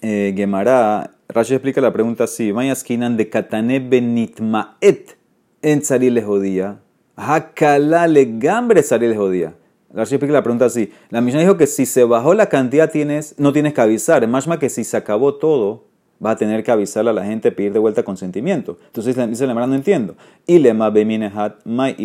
eh, 0.00 0.32
Gemara. 0.36 1.10
Rashi 1.28 1.54
explica 1.54 1.80
la 1.80 1.92
pregunta 1.92 2.22
así. 2.22 2.52
Mayas 2.52 2.84
kinan 2.84 3.16
de 3.16 3.28
katane 3.28 3.80
benitmaet 3.80 5.18
en 5.60 5.80
tzari 5.80 6.22
jodía. 6.22 6.78
Hakala 7.16 8.06
le 8.06 8.38
gambre 8.38 8.80
tzari 8.80 9.12
jodía. 9.12 9.54
Rashi 9.92 10.14
explica 10.14 10.34
la 10.34 10.44
pregunta 10.44 10.66
así. 10.66 10.92
La 11.08 11.20
Mishnah 11.20 11.40
dijo 11.40 11.56
que 11.56 11.66
si 11.66 11.84
se 11.84 12.04
bajó 12.04 12.32
la 12.32 12.48
cantidad 12.48 12.88
tienes, 12.88 13.34
no 13.38 13.52
tienes 13.52 13.74
que 13.74 13.80
avisar. 13.80 14.22
Es 14.22 14.30
más 14.30 14.46
que 14.60 14.68
si 14.68 14.84
se 14.84 14.96
acabó 14.96 15.34
todo, 15.34 15.89
va 16.24 16.32
a 16.32 16.36
tener 16.36 16.62
que 16.62 16.70
avisarle 16.70 17.10
a 17.10 17.12
la 17.12 17.24
gente, 17.24 17.50
pedir 17.52 17.72
de 17.72 17.78
vuelta 17.78 18.02
consentimiento. 18.02 18.78
Entonces 18.86 19.16
dice 19.28 19.46
la 19.46 19.54
no 19.54 19.74
entiendo. 19.74 20.16
Ilema 20.46 20.90
beminehat 20.90 21.64
mai. 21.64 21.96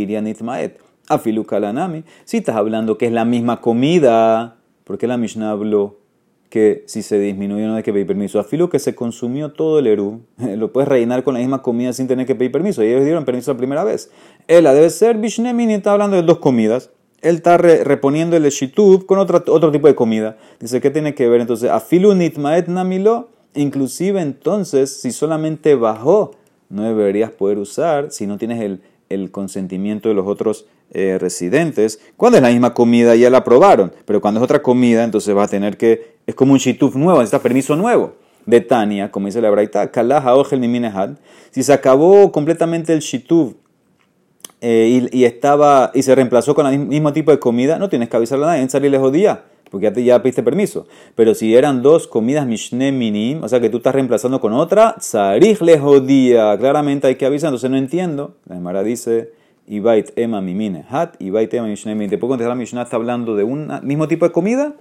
Si 2.23 2.37
estás 2.37 2.55
hablando 2.55 2.97
que 2.97 3.05
es 3.05 3.11
la 3.11 3.25
misma 3.25 3.61
comida, 3.61 4.55
¿por 4.83 4.97
qué 4.97 5.07
la 5.07 5.17
Mishnah 5.17 5.51
habló 5.51 5.99
que 6.49 6.83
si 6.87 7.03
se 7.03 7.19
disminuyó 7.19 7.67
no 7.67 7.75
hay 7.75 7.83
que 7.83 7.93
pedir 7.93 8.07
permiso? 8.07 8.39
Afilu 8.39 8.69
que 8.69 8.79
se 8.79 8.95
consumió 8.95 9.51
todo 9.51 9.79
el 9.79 9.87
eru, 9.87 10.21
lo 10.37 10.71
puedes 10.71 10.87
rellenar 10.87 11.23
con 11.23 11.35
la 11.35 11.41
misma 11.41 11.61
comida 11.61 11.93
sin 11.93 12.07
tener 12.07 12.25
que 12.25 12.33
pedir 12.33 12.51
permiso. 12.51 12.83
Y 12.83 12.87
ellos 12.87 13.03
dieron 13.03 13.25
permiso 13.25 13.51
la 13.51 13.57
primera 13.57 13.83
vez. 13.83 14.09
Ella 14.47 14.73
debe 14.73 14.89
ser 14.89 15.17
Bishnemini, 15.17 15.75
está 15.75 15.91
hablando 15.91 16.15
de 16.15 16.23
dos 16.23 16.39
comidas 16.39 16.89
él 17.25 17.37
está 17.37 17.57
reponiendo 17.57 18.37
el 18.37 18.43
shitub 18.49 19.07
con 19.07 19.17
otro, 19.17 19.43
otro 19.47 19.71
tipo 19.71 19.87
de 19.87 19.95
comida. 19.95 20.37
Dice, 20.59 20.79
¿qué 20.79 20.91
tiene 20.91 21.15
que 21.15 21.27
ver? 21.27 21.41
Entonces, 21.41 21.71
afilu 21.71 22.13
nitmaet 22.13 22.67
namilo, 22.67 23.29
inclusive 23.55 24.21
entonces, 24.21 25.01
si 25.01 25.11
solamente 25.11 25.75
bajó, 25.75 26.31
no 26.69 26.83
deberías 26.83 27.31
poder 27.31 27.57
usar 27.57 28.11
si 28.11 28.27
no 28.27 28.37
tienes 28.37 28.61
el, 28.61 28.81
el 29.09 29.31
consentimiento 29.31 30.09
de 30.09 30.15
los 30.15 30.27
otros 30.27 30.65
eh, 30.91 31.17
residentes. 31.19 31.99
Cuando 32.15 32.37
es 32.37 32.43
la 32.43 32.49
misma 32.49 32.73
comida, 32.73 33.15
ya 33.15 33.29
la 33.29 33.39
aprobaron, 33.39 33.91
pero 34.05 34.21
cuando 34.21 34.39
es 34.39 34.43
otra 34.43 34.61
comida, 34.61 35.03
entonces 35.03 35.35
va 35.35 35.43
a 35.43 35.47
tener 35.47 35.77
que, 35.77 36.15
es 36.27 36.35
como 36.35 36.53
un 36.53 36.59
shitub 36.59 36.95
nuevo, 36.95 37.19
necesita 37.19 37.41
permiso 37.41 37.75
nuevo. 37.75 38.15
De 38.45 38.61
Tania, 38.61 39.09
como 39.09 39.25
dice 39.25 39.41
la 39.41 39.49
Braita, 39.49 39.89
kalaha 39.89 40.35
ojel 40.35 40.59
miminehad. 40.59 41.17
Si 41.49 41.63
se 41.63 41.73
acabó 41.73 42.31
completamente 42.31 42.93
el 42.93 42.99
shitub 42.99 43.57
eh, 44.61 45.09
y, 45.11 45.25
estaba, 45.25 45.89
y 45.95 46.03
se 46.03 46.13
reemplazó 46.13 46.53
con 46.53 46.67
el 46.67 46.77
mismo 46.77 47.11
tipo 47.11 47.31
de 47.31 47.39
comida, 47.39 47.79
no 47.79 47.89
tienes 47.89 48.07
que 48.07 48.17
avisarle 48.17 48.45
a 48.45 48.47
nadie, 48.49 48.61
en 48.61 48.69
salir 48.69 48.91
lejos 48.91 49.11
día, 49.11 49.45
porque 49.75 49.91
ya, 49.91 50.01
ya 50.01 50.21
pediste 50.21 50.41
permiso. 50.41 50.87
Pero 51.15 51.35
si 51.35 51.53
eran 51.53 51.81
dos 51.81 52.07
comidas 52.07 52.47
mishne 52.47 52.93
minim, 52.93 53.43
o 53.43 53.49
sea 53.49 53.59
que 53.59 53.69
tú 53.69 53.77
estás 53.77 53.93
reemplazando 53.93 54.39
con 54.39 54.53
otra, 54.53 54.95
sarij 54.99 55.59
día, 56.05 56.57
claramente 56.57 57.07
hay 57.07 57.15
que 57.15 57.25
avisar, 57.25 57.49
entonces 57.49 57.69
no 57.69 57.75
entiendo. 57.75 58.37
La 58.45 58.55
Emara 58.55 58.83
dice, 58.83 59.33
Ibait 59.67 60.17
ema 60.17 60.39
mimine 60.39 60.85
hat, 60.89 61.15
Ibait 61.19 61.53
ema 61.53 61.67
mishne 61.67 61.93
minim. 61.93 62.09
¿Te 62.09 62.17
puedo 62.17 62.29
contestar, 62.29 62.55
Mishnah 62.55 62.83
está 62.83 62.95
hablando 62.95 63.35
de 63.35 63.43
un 63.43 63.69
mismo 63.83 64.07
tipo 64.07 64.25
de 64.25 64.31
comida? 64.31 64.75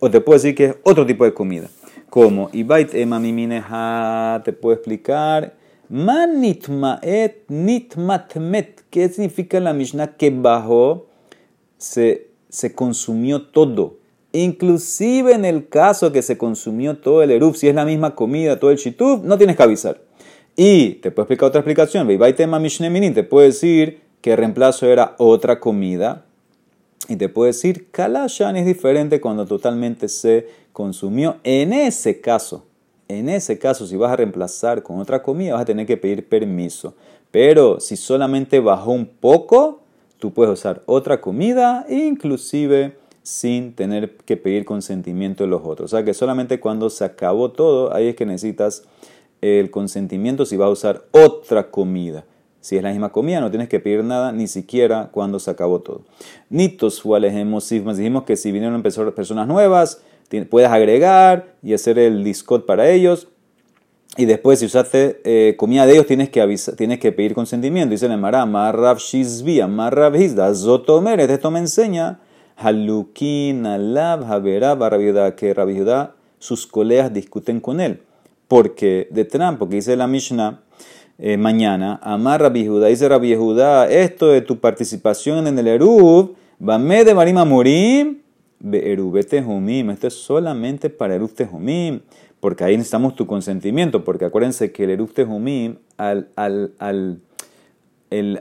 O 0.00 0.10
te 0.10 0.20
puedo 0.20 0.36
decir 0.36 0.54
que 0.54 0.64
es 0.66 0.76
otro 0.82 1.06
tipo 1.06 1.24
de 1.24 1.32
comida. 1.32 1.70
¿Cómo? 2.10 2.50
Ibait 2.52 2.94
ema 2.94 3.18
mimine 3.18 3.62
hat, 3.66 4.44
te 4.44 4.52
puedo 4.52 4.74
explicar. 4.74 5.54
Man 5.88 6.42
nitmaet 6.42 7.48
nitmatmet. 7.48 8.84
¿Qué 8.90 9.08
significa 9.08 9.60
la 9.60 9.72
Mishnah 9.72 10.18
que 10.18 10.28
bajó? 10.28 11.06
Se, 11.78 12.28
se 12.50 12.74
consumió 12.74 13.46
todo. 13.46 14.04
Inclusive 14.36 15.32
en 15.32 15.46
el 15.46 15.66
caso 15.66 16.12
que 16.12 16.20
se 16.20 16.36
consumió 16.36 16.98
todo 16.98 17.22
el 17.22 17.30
eruf, 17.30 17.56
si 17.56 17.68
es 17.68 17.74
la 17.74 17.86
misma 17.86 18.14
comida, 18.14 18.60
todo 18.60 18.70
el 18.70 18.76
shitub, 18.76 19.24
no 19.24 19.38
tienes 19.38 19.56
que 19.56 19.62
avisar. 19.62 20.02
Y 20.54 20.96
te 20.96 21.10
puedo 21.10 21.24
explicar 21.24 21.48
otra 21.48 21.60
explicación. 21.60 22.06
tema 22.36 22.60
Te 22.60 23.22
puedo 23.22 23.46
decir 23.46 24.02
que 24.20 24.32
el 24.32 24.36
reemplazo 24.36 24.84
era 24.88 25.14
otra 25.16 25.58
comida. 25.58 26.26
Y 27.08 27.16
te 27.16 27.30
puedo 27.30 27.46
decir, 27.46 27.90
Kalashan 27.90 28.56
es 28.56 28.66
diferente 28.66 29.22
cuando 29.22 29.46
totalmente 29.46 30.06
se 30.06 30.46
consumió. 30.74 31.36
En 31.42 31.72
ese 31.72 32.20
caso, 32.20 32.66
en 33.08 33.30
ese 33.30 33.58
caso, 33.58 33.86
si 33.86 33.96
vas 33.96 34.12
a 34.12 34.16
reemplazar 34.16 34.82
con 34.82 35.00
otra 35.00 35.22
comida, 35.22 35.54
vas 35.54 35.62
a 35.62 35.66
tener 35.66 35.86
que 35.86 35.96
pedir 35.96 36.28
permiso. 36.28 36.94
Pero 37.30 37.80
si 37.80 37.96
solamente 37.96 38.60
bajó 38.60 38.90
un 38.90 39.06
poco, 39.06 39.80
tú 40.18 40.34
puedes 40.34 40.52
usar 40.52 40.82
otra 40.84 41.22
comida, 41.22 41.86
inclusive 41.88 42.98
sin 43.26 43.72
tener 43.72 44.18
que 44.18 44.36
pedir 44.36 44.64
consentimiento 44.64 45.42
de 45.42 45.50
los 45.50 45.62
otros. 45.64 45.92
O 45.92 45.96
sea 45.96 46.04
que 46.04 46.14
solamente 46.14 46.60
cuando 46.60 46.88
se 46.90 47.04
acabó 47.04 47.50
todo, 47.50 47.92
ahí 47.92 48.06
es 48.06 48.14
que 48.14 48.24
necesitas 48.24 48.84
el 49.40 49.72
consentimiento 49.72 50.46
si 50.46 50.56
vas 50.56 50.66
a 50.66 50.70
usar 50.70 51.04
otra 51.10 51.72
comida. 51.72 52.24
Si 52.60 52.76
es 52.76 52.84
la 52.84 52.90
misma 52.90 53.10
comida, 53.10 53.40
no 53.40 53.50
tienes 53.50 53.68
que 53.68 53.80
pedir 53.80 54.04
nada, 54.04 54.30
ni 54.30 54.46
siquiera 54.46 55.10
cuando 55.10 55.40
se 55.40 55.50
acabó 55.50 55.80
todo. 55.80 56.02
Nitos 56.50 57.02
hemos 57.04 57.68
dijimos 57.68 58.22
que 58.22 58.36
si 58.36 58.52
vinieron 58.52 58.80
personas 58.82 59.48
nuevas, 59.48 60.02
puedes 60.48 60.70
agregar 60.70 61.56
y 61.64 61.74
hacer 61.74 61.98
el 61.98 62.22
discot 62.22 62.64
para 62.64 62.88
ellos. 62.88 63.26
Y 64.16 64.26
después, 64.26 64.60
si 64.60 64.66
usaste 64.66 65.20
eh, 65.24 65.56
comida 65.56 65.84
de 65.84 65.94
ellos, 65.94 66.06
tienes 66.06 66.30
que, 66.30 66.56
tienes 66.76 67.00
que 67.00 67.10
pedir 67.10 67.34
consentimiento. 67.34 67.90
Dice 67.90 68.06
el 68.06 68.16
Mará, 68.18 68.46
Marrav 68.46 68.98
Shizvia, 68.98 69.66
Marrav 69.66 70.14
Hizda, 70.14 70.54
Zotomer. 70.54 71.18
Esto 71.20 71.50
me 71.50 71.58
enseña, 71.58 72.20
Halukin, 72.56 73.66
Alab, 73.66 74.24
Haberab, 74.24 75.34
que 75.36 75.54
Rabbi 75.54 75.84
sus 76.38 76.66
colegas 76.66 77.12
discuten 77.12 77.60
con 77.60 77.80
él. 77.80 78.00
Porque, 78.48 79.08
de 79.10 79.24
Trump, 79.24 79.58
porque 79.58 79.76
dice 79.76 79.96
la 79.96 80.06
Mishnah, 80.06 80.60
eh, 81.18 81.36
mañana, 81.36 81.98
Amar 82.02 82.42
Rabbi 82.42 82.68
dice 82.88 83.08
Rabbi 83.08 83.32
esto 83.90 84.28
de 84.28 84.42
tu 84.42 84.58
participación 84.58 85.46
en 85.46 85.58
el 85.58 85.66
Eruv, 85.66 86.34
Bame 86.58 87.04
de 87.04 87.14
Marima 87.14 87.44
Murim, 87.44 88.18
Beerubete 88.58 89.40
Humim. 89.42 89.90
Esto 89.90 90.06
es 90.06 90.14
solamente 90.14 90.90
para 90.90 91.14
Erufte 91.14 91.48
Humim, 91.50 92.00
porque 92.40 92.64
ahí 92.64 92.76
necesitamos 92.76 93.14
tu 93.14 93.26
consentimiento, 93.26 94.04
porque 94.04 94.24
acuérdense 94.24 94.72
que 94.72 94.84
el 94.84 94.90
Erufte 94.90 95.24
Humim, 95.24 95.76
al, 95.96 96.28
al, 96.36 96.72
al 96.78 97.20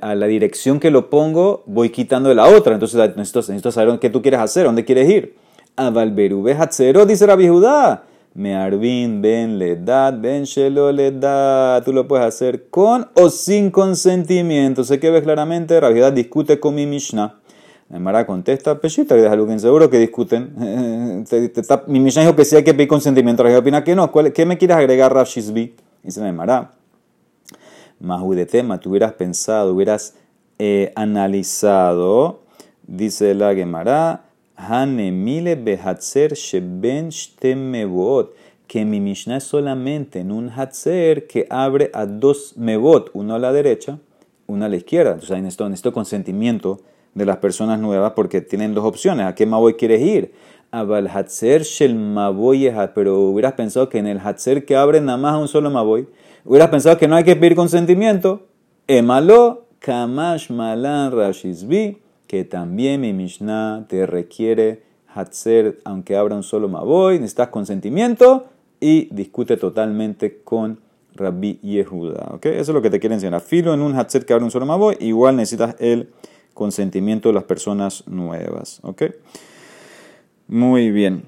a 0.02 0.16
la 0.16 0.28
dirección 0.28 0.80
que 0.80 0.92
lo 0.92 1.10
pongo, 1.10 1.64
voy 1.66 1.90
quitando 1.90 2.34
la 2.34 2.48
otra. 2.48 2.74
Entonces 2.74 3.00
necesito, 3.16 3.40
necesito 3.40 3.72
saber 3.72 4.00
qué 4.00 4.10
tú 4.10 4.22
quieres 4.22 4.40
hacer, 4.40 4.66
dónde 4.66 4.86
quieres 4.86 5.10
ir. 5.10 5.36
A 5.78 5.90
Valberube 5.90 6.54
Hatzero, 6.54 7.06
dice 7.06 7.26
Rabbi 7.26 7.48
Judá. 7.48 8.04
me 8.34 8.56
arvin 8.56 9.22
ben 9.22 9.60
ledad, 9.60 10.14
ben 10.18 10.44
shelo 10.44 10.92
ledad. 10.92 11.84
Tú 11.84 11.92
lo 11.92 12.08
puedes 12.08 12.26
hacer 12.26 12.70
con 12.70 13.08
o 13.14 13.30
sin 13.30 13.72
consentimiento. 13.72 14.84
Sé 14.84 15.00
que 15.00 15.10
ves 15.10 15.24
claramente, 15.24 15.80
Rabiedad 15.80 16.14
discute 16.14 16.60
con 16.60 16.76
mi 16.76 16.86
Mishnah. 16.86 17.40
Mara 17.90 18.26
contesta, 18.26 18.80
Peshita, 18.80 19.16
que 19.16 19.26
es 19.26 19.62
seguro 19.62 19.90
que 19.90 20.00
discuten. 20.00 20.54
mi 21.88 22.00
Mishnah 22.00 22.24
dijo 22.24 22.36
que 22.36 22.46
sí 22.46 22.56
hay 22.56 22.64
que 22.64 22.74
pedir 22.74 22.88
consentimiento. 22.88 23.44
Rabiedad 23.44 23.62
opina 23.62 23.84
que 23.84 23.96
no. 23.96 24.12
¿Qué 24.34 24.46
me 24.46 24.58
quieres 24.58 24.78
agregar, 24.78 25.14
Rav 25.14 25.28
Shizbi? 25.28 25.76
Dice 26.04 26.32
Mara. 26.32 26.72
De 28.00 28.46
tema, 28.46 28.80
tú 28.80 28.90
hubieras 28.90 29.14
pensado, 29.14 29.74
hubieras 29.74 30.16
eh, 30.60 30.92
analizado, 30.96 32.42
dice 32.86 33.34
la 33.34 33.54
Gemara, 33.56 34.26
Hanemile 34.56 35.56
behatzer 35.56 36.34
sheben 36.34 37.10
mevot, 37.72 38.34
que 38.68 38.86
mi 38.86 39.00
Mishnah 39.00 39.38
es 39.38 39.44
solamente 39.44 40.20
en 40.20 40.32
un 40.32 40.50
hatzer 40.50 41.28
que 41.28 41.46
abre 41.50 41.92
a 41.94 42.06
dos 42.06 42.54
mevot, 42.58 43.12
uno 43.14 43.36
a 43.36 43.40
la 43.40 43.52
derecha, 43.52 44.00
uno 44.48 44.66
a 44.66 44.70
la 44.70 44.76
izquierda. 44.76 45.12
Entonces 45.12 45.38
necesito, 45.38 45.70
necesito 45.70 45.94
consentimiento 45.94 46.80
de 47.14 47.26
las 47.26 47.38
personas 47.38 47.80
nuevas 47.80 48.14
porque 48.14 48.42
tienen 48.42 48.74
dos 48.74 48.86
opciones. 48.86 49.26
¿A 49.26 49.36
qué 49.36 49.46
Maboy 49.46 49.76
quieres 49.76 50.02
ir? 50.02 50.34
A 50.72 50.82
Hatzer 50.82 51.64
Shel 51.64 51.96
Maboy, 51.96 52.72
pero 52.94 53.20
hubieras 53.20 53.54
pensado 53.54 53.88
que 53.90 53.98
en 53.98 54.08
el 54.08 54.20
Hatzer 54.20 54.66
que 54.66 54.76
abre 54.76 55.00
nada 55.00 55.18
más 55.18 55.34
a 55.34 55.38
un 55.38 55.48
solo 55.48 55.70
Maboy, 55.70 56.08
hubieras 56.46 56.70
pensado 56.70 56.98
que 56.98 57.08
no 57.08 57.16
hay 57.16 57.24
que 57.24 57.36
pedir 57.36 57.56
consentimiento. 57.56 58.48
Emalo, 58.88 59.66
Kamash 59.80 60.52
Malan 60.52 61.12
Rashizbi 61.12 61.98
que 62.28 62.44
también 62.44 63.02
mi 63.02 63.14
Mishnah 63.14 63.86
te 63.88 64.06
requiere 64.06 64.84
Hatzer, 65.14 65.80
aunque 65.84 66.18
abra 66.18 66.36
un 66.36 66.44
solo 66.44 66.68
Maboy, 66.68 67.20
necesitas 67.20 67.50
consentimiento 67.50 68.48
y 68.80 69.08
discute 69.14 69.58
totalmente 69.58 70.42
con 70.44 70.80
Rabbi 71.16 71.60
Yehuda. 71.62 72.32
¿okay? 72.34 72.54
Eso 72.54 72.72
es 72.72 72.76
lo 72.76 72.82
que 72.82 72.90
te 72.90 73.00
quiere 73.00 73.16
enseñar. 73.16 73.40
Filo 73.42 73.74
en 73.74 73.82
un 73.82 73.98
Hatzer 73.98 74.26
que 74.26 74.34
abre 74.34 74.44
un 74.44 74.52
solo 74.52 74.66
Maboy, 74.66 74.98
igual 75.00 75.38
necesitas 75.38 75.76
el 75.80 76.10
consentimiento 76.54 77.30
de 77.30 77.36
las 77.36 77.44
personas 77.44 78.06
nuevas. 78.08 78.80
¿okay? 78.84 79.12
Muy 80.48 80.92
bien. 80.92 81.24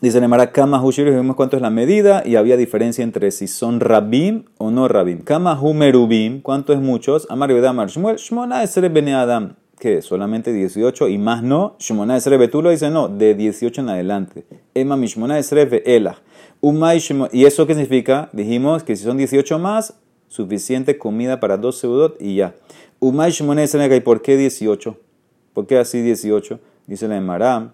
Dice 0.00 0.20
Nemara 0.20 0.52
Kama 0.52 0.82
Hushir, 0.82 1.10
vimos 1.10 1.36
cuánto 1.36 1.56
es 1.56 1.62
la 1.62 1.70
medida 1.70 2.22
y 2.24 2.36
había 2.36 2.56
diferencia 2.56 3.02
entre 3.02 3.30
si 3.30 3.48
son 3.48 3.80
Rabim 3.80 4.44
o 4.58 4.70
no 4.70 4.88
Rabim. 4.88 5.22
Kama 5.22 5.58
Humerubim, 5.60 6.42
¿cuánto 6.42 6.72
es 6.72 6.80
muchos? 6.80 7.26
Amar 7.30 7.50
Yudamar 7.50 7.88
Shmuel, 7.88 8.16
Shmona 8.16 8.62
Esre 8.62 8.90
Bene 8.90 9.14
Adam 9.14 9.54
que 9.78 10.00
solamente 10.02 10.52
18 10.52 11.08
y 11.08 11.18
más 11.18 11.42
no, 11.42 11.76
Shemona 11.78 12.16
Esreve, 12.16 12.48
tú 12.48 12.62
lo 12.62 12.70
dices 12.70 12.90
no, 12.90 13.08
de 13.08 13.34
18 13.34 13.82
en 13.82 13.88
adelante. 13.90 14.46
Emma 14.74 14.96
Mishmona 14.96 15.38
Esreve, 15.38 15.82
Ela. 15.84 16.18
¿Y 17.32 17.44
eso 17.44 17.66
qué 17.66 17.74
significa? 17.74 18.30
Dijimos 18.32 18.82
que 18.82 18.96
si 18.96 19.04
son 19.04 19.18
18 19.18 19.58
más, 19.58 19.94
suficiente 20.28 20.98
comida 20.98 21.40
para 21.40 21.56
dos 21.56 21.78
seudot 21.78 22.16
y 22.20 22.36
ya. 22.36 22.54
Umay 23.00 23.30
Shemona 23.30 23.64
¿y 23.64 24.00
por 24.00 24.22
qué 24.22 24.36
18? 24.36 24.96
¿Por 25.52 25.66
qué 25.66 25.78
así 25.78 26.00
18? 26.00 26.58
Dice 26.86 27.08
la. 27.08 27.72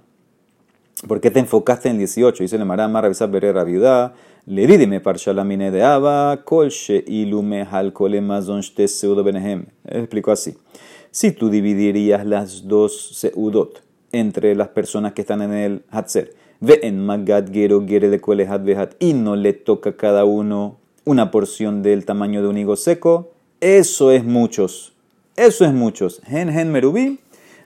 ¿Por 1.06 1.20
qué 1.20 1.32
te 1.32 1.40
enfocaste 1.40 1.88
en 1.88 1.98
18? 1.98 2.44
Dice 2.44 2.56
la 2.58 2.62
Emara, 2.62 2.86
Marravisa 2.86 3.26
Berera 3.26 3.64
Viuda. 3.64 4.14
Le 4.46 4.66
dime 4.66 5.00
parshalamine 5.00 5.72
de 5.72 5.82
Aba, 5.82 6.44
colche 6.44 7.02
ilume 7.06 7.64
halkole 7.64 8.20
mazon 8.20 8.60
shte 8.60 8.86
seudo 8.86 9.24
benehem. 9.24 9.66
Explico 9.84 10.30
así. 10.30 10.56
Si 11.10 11.32
tú 11.32 11.50
dividirías 11.50 12.24
las 12.24 12.68
dos 12.68 13.16
seudot 13.16 13.82
entre 14.12 14.54
las 14.54 14.68
personas 14.68 15.12
que 15.12 15.22
están 15.22 15.42
en 15.42 15.52
el 15.52 15.82
Hatzer, 15.90 16.34
ve 16.60 16.78
en 16.84 17.04
Magad 17.04 17.52
Gero 17.52 17.84
Gere 17.86 18.08
de 18.08 18.20
Vehat 18.64 18.94
y 19.00 19.12
no 19.12 19.34
le 19.34 19.52
toca 19.54 19.90
a 19.90 19.96
cada 19.96 20.24
uno 20.24 20.78
una 21.04 21.32
porción 21.32 21.82
del 21.82 22.04
tamaño 22.04 22.42
de 22.42 22.48
un 22.48 22.58
higo 22.58 22.76
seco, 22.76 23.32
eso 23.60 24.12
es 24.12 24.24
muchos. 24.24 24.92
Eso 25.36 25.64
es 25.64 25.72
muchos. 25.72 26.20
Gen 26.24 26.52
Gen 26.52 26.70
Merubí, 26.70 27.18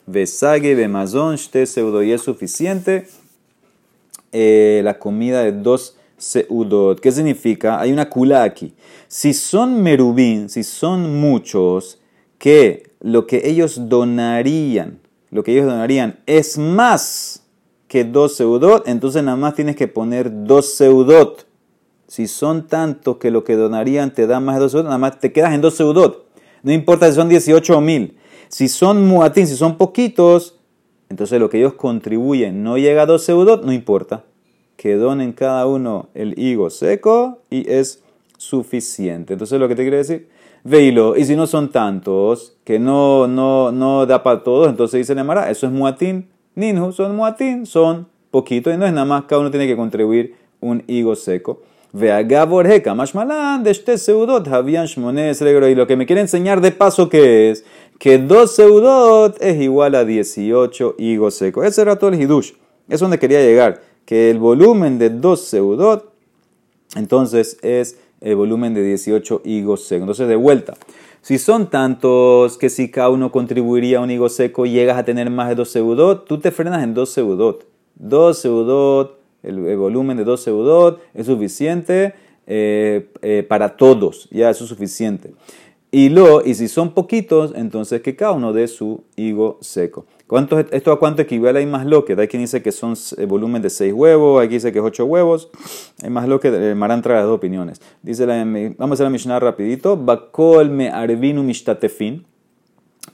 Vesage 0.06 0.74
Bemazon 0.74 1.36
Shte 1.36 1.66
Seudo 1.66 2.02
y 2.02 2.12
es 2.12 2.22
suficiente 2.22 3.06
eh, 4.32 4.80
la 4.84 4.98
comida 4.98 5.42
de 5.42 5.52
dos 5.52 5.96
seudot. 6.16 7.00
¿Qué 7.00 7.12
significa? 7.12 7.80
Hay 7.80 7.92
una 7.92 8.08
kula 8.08 8.42
aquí. 8.42 8.74
Si 9.08 9.34
son 9.34 9.82
merubín, 9.82 10.48
si 10.48 10.62
son 10.62 11.20
muchos, 11.20 12.00
que 12.38 12.90
lo 13.00 13.26
que 13.26 13.48
ellos 13.48 13.88
donarían, 13.88 15.00
lo 15.30 15.42
que 15.42 15.52
ellos 15.52 15.66
donarían 15.66 16.18
es 16.26 16.58
más 16.58 17.42
que 17.88 18.04
dos 18.04 18.36
seudot, 18.36 18.86
entonces 18.88 19.22
nada 19.22 19.36
más 19.36 19.54
tienes 19.54 19.76
que 19.76 19.88
poner 19.88 20.44
dos 20.44 20.74
seudot. 20.74 21.46
Si 22.08 22.26
son 22.26 22.66
tantos 22.68 23.16
que 23.16 23.30
lo 23.30 23.44
que 23.44 23.56
donarían 23.56 24.12
te 24.12 24.26
da 24.26 24.40
más 24.40 24.56
de 24.56 24.62
dos 24.62 24.72
seudot, 24.72 24.86
nada 24.86 24.98
más 24.98 25.20
te 25.20 25.32
quedas 25.32 25.54
en 25.54 25.60
dos 25.60 25.74
seudot. 25.74 26.26
No 26.62 26.72
importa 26.72 27.08
si 27.08 27.14
son 27.14 27.28
18 27.28 27.76
o 27.76 27.80
mil. 27.80 28.16
Si 28.48 28.68
son 28.68 29.06
muatín, 29.06 29.46
si 29.46 29.56
son 29.56 29.76
poquitos, 29.76 30.56
entonces 31.08 31.40
lo 31.40 31.48
que 31.48 31.58
ellos 31.58 31.74
contribuyen 31.74 32.62
no 32.62 32.78
llega 32.78 33.02
a 33.02 33.06
dos 33.06 33.22
seudot, 33.24 33.64
no 33.64 33.72
importa. 33.72 34.24
Que 34.76 34.96
donen 34.96 35.32
cada 35.32 35.66
uno 35.66 36.08
el 36.14 36.38
higo 36.38 36.70
seco 36.70 37.38
y 37.50 37.70
es 37.70 38.02
suficiente. 38.36 39.32
Entonces 39.34 39.58
lo 39.58 39.68
que 39.68 39.74
te 39.74 39.82
quiere 39.82 39.98
decir, 39.98 40.28
Veilo, 40.64 41.16
y 41.16 41.24
si 41.24 41.36
no 41.36 41.46
son 41.46 41.70
tantos, 41.70 42.56
que 42.64 42.78
no, 42.78 43.28
no, 43.28 43.70
no 43.70 44.04
da 44.04 44.22
para 44.22 44.42
todos, 44.42 44.68
entonces 44.68 44.98
dice 44.98 45.14
Nemara, 45.14 45.50
eso 45.50 45.66
es 45.66 45.72
muatín. 45.72 46.28
Ninhu 46.56 46.92
son 46.92 47.14
muatín, 47.14 47.66
son 47.66 48.08
poquitos, 48.30 48.74
y 48.74 48.76
no 48.76 48.84
es 48.84 48.92
nada 48.92 49.04
más, 49.04 49.24
cada 49.24 49.40
uno 49.40 49.50
tiene 49.50 49.66
que 49.66 49.76
contribuir 49.76 50.34
un 50.60 50.82
higo 50.88 51.14
seco. 51.14 51.62
Veagaborheka, 51.98 52.94
mashmalan, 52.94 53.64
de 53.64 53.70
este 53.70 53.96
seudot, 53.96 54.46
habían 54.48 54.86
y 54.86 55.74
lo 55.74 55.86
que 55.86 55.96
me 55.96 56.04
quiere 56.04 56.20
enseñar 56.20 56.60
de 56.60 56.70
paso 56.70 57.08
que 57.08 57.50
es 57.50 57.64
que 57.98 58.18
dos 58.18 58.54
seudot 58.54 59.38
es 59.40 59.58
igual 59.62 59.94
a 59.94 60.04
18 60.04 60.96
higos 60.98 61.36
secos. 61.36 61.64
Ese 61.64 61.80
era 61.80 61.96
todo 61.96 62.10
el 62.10 62.20
hidush. 62.20 62.52
Es 62.90 63.00
donde 63.00 63.18
quería 63.18 63.40
llegar, 63.40 63.80
que 64.04 64.30
el 64.30 64.38
volumen 64.38 64.98
de 64.98 65.08
dos 65.08 65.46
seudot, 65.46 66.12
entonces 66.96 67.56
es 67.62 67.98
el 68.20 68.36
volumen 68.36 68.74
de 68.74 68.82
18 68.82 69.40
higos 69.46 69.86
secos. 69.86 70.02
Entonces, 70.02 70.28
de 70.28 70.36
vuelta, 70.36 70.74
si 71.22 71.38
son 71.38 71.70
tantos 71.70 72.58
que 72.58 72.68
si 72.68 72.90
cada 72.90 73.08
uno 73.08 73.32
contribuiría 73.32 73.98
a 73.98 74.02
un 74.02 74.10
higo 74.10 74.28
seco, 74.28 74.66
llegas 74.66 74.98
a 74.98 75.04
tener 75.06 75.30
más 75.30 75.48
de 75.48 75.54
dos 75.54 75.70
seudot, 75.70 76.26
tú 76.26 76.38
te 76.40 76.50
frenas 76.50 76.84
en 76.84 76.92
dos 76.92 77.08
seudot. 77.08 77.66
Dos 77.94 78.38
seudot, 78.38 79.18
el, 79.46 79.76
volumen 79.76 80.16
de 80.16 80.24
dos 80.24 80.42
seudot 80.42 81.00
es 81.14 81.26
suficiente 81.26 82.14
eh, 82.46 83.10
eh, 83.22 83.44
para 83.48 83.76
todos, 83.76 84.28
ya 84.30 84.50
eso 84.50 84.64
es 84.64 84.70
suficiente. 84.70 85.32
Y, 85.90 86.08
lo, 86.08 86.44
y 86.44 86.54
si 86.54 86.68
son 86.68 86.92
poquitos, 86.92 87.52
entonces 87.54 88.02
que 88.02 88.16
cada 88.16 88.32
uno 88.32 88.52
dé 88.52 88.68
su 88.68 89.04
higo 89.16 89.58
seco. 89.60 90.04
¿Cuánto, 90.26 90.58
¿Esto 90.58 90.90
a 90.90 90.98
cuánto 90.98 91.22
equivale? 91.22 91.60
Hay 91.60 91.66
más 91.66 91.86
lo 91.86 92.04
que. 92.04 92.14
Hay 92.14 92.26
quien 92.26 92.42
dice 92.42 92.60
que 92.60 92.72
son 92.72 92.94
eh, 93.16 93.26
volumen 93.26 93.62
de 93.62 93.70
6 93.70 93.92
huevos, 93.94 94.44
aquí 94.44 94.54
dice 94.54 94.72
que 94.72 94.80
es 94.80 94.84
8 94.84 95.04
huevos. 95.04 95.48
Hay 96.02 96.10
más 96.10 96.26
lo 96.26 96.40
que. 96.40 96.48
Eh, 96.48 96.74
Marán 96.74 97.00
trae 97.00 97.16
las 97.16 97.26
dos 97.26 97.36
opiniones. 97.36 97.80
Dice 98.02 98.26
la, 98.26 98.36
vamos 98.76 98.80
a 98.80 98.94
hacer 98.94 99.04
la 99.04 99.10
Mishnah 99.10 99.38
rapidito. 99.38 99.96
Bakol 99.96 100.70
me 100.70 100.90
arvinu 100.90 101.44
mishtatefin. 101.44 102.26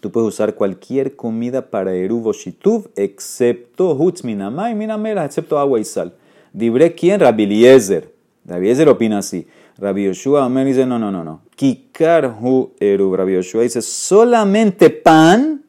Tú 0.00 0.10
puedes 0.10 0.28
usar 0.28 0.54
cualquier 0.54 1.14
comida 1.14 1.70
para 1.70 1.94
eruvo 1.94 2.32
shituv, 2.32 2.90
excepto 2.96 3.92
hutz 3.92 4.24
minamay, 4.24 4.74
minamela, 4.74 5.24
excepto 5.24 5.58
agua 5.58 5.78
y 5.78 5.84
sal. 5.84 6.14
Dibre 6.52 6.94
quién? 6.94 7.20
Rabbi 7.20 7.44
Eliezer. 7.44 8.12
Rabbi 8.44 8.66
Eliezer 8.66 8.88
opina 8.88 9.18
así. 9.18 9.46
Rabbi 9.78 10.04
Yoshua 10.04 10.48
dice, 10.64 10.86
no, 10.86 10.98
no, 10.98 11.10
no, 11.10 11.24
no. 11.24 11.42
Kikar 11.56 12.36
hu 12.40 12.72
eruv. 12.78 13.14
Rabbi 13.14 13.34
Yoshua 13.34 13.62
dice, 13.62 13.82
solamente 13.82 14.90
pan 14.90 15.64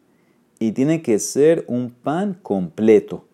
y 0.60 0.72
tiene 0.72 1.02
que 1.02 1.20
ser 1.20 1.64
un 1.68 1.90
pan 1.90 2.38
completo. 2.42 3.26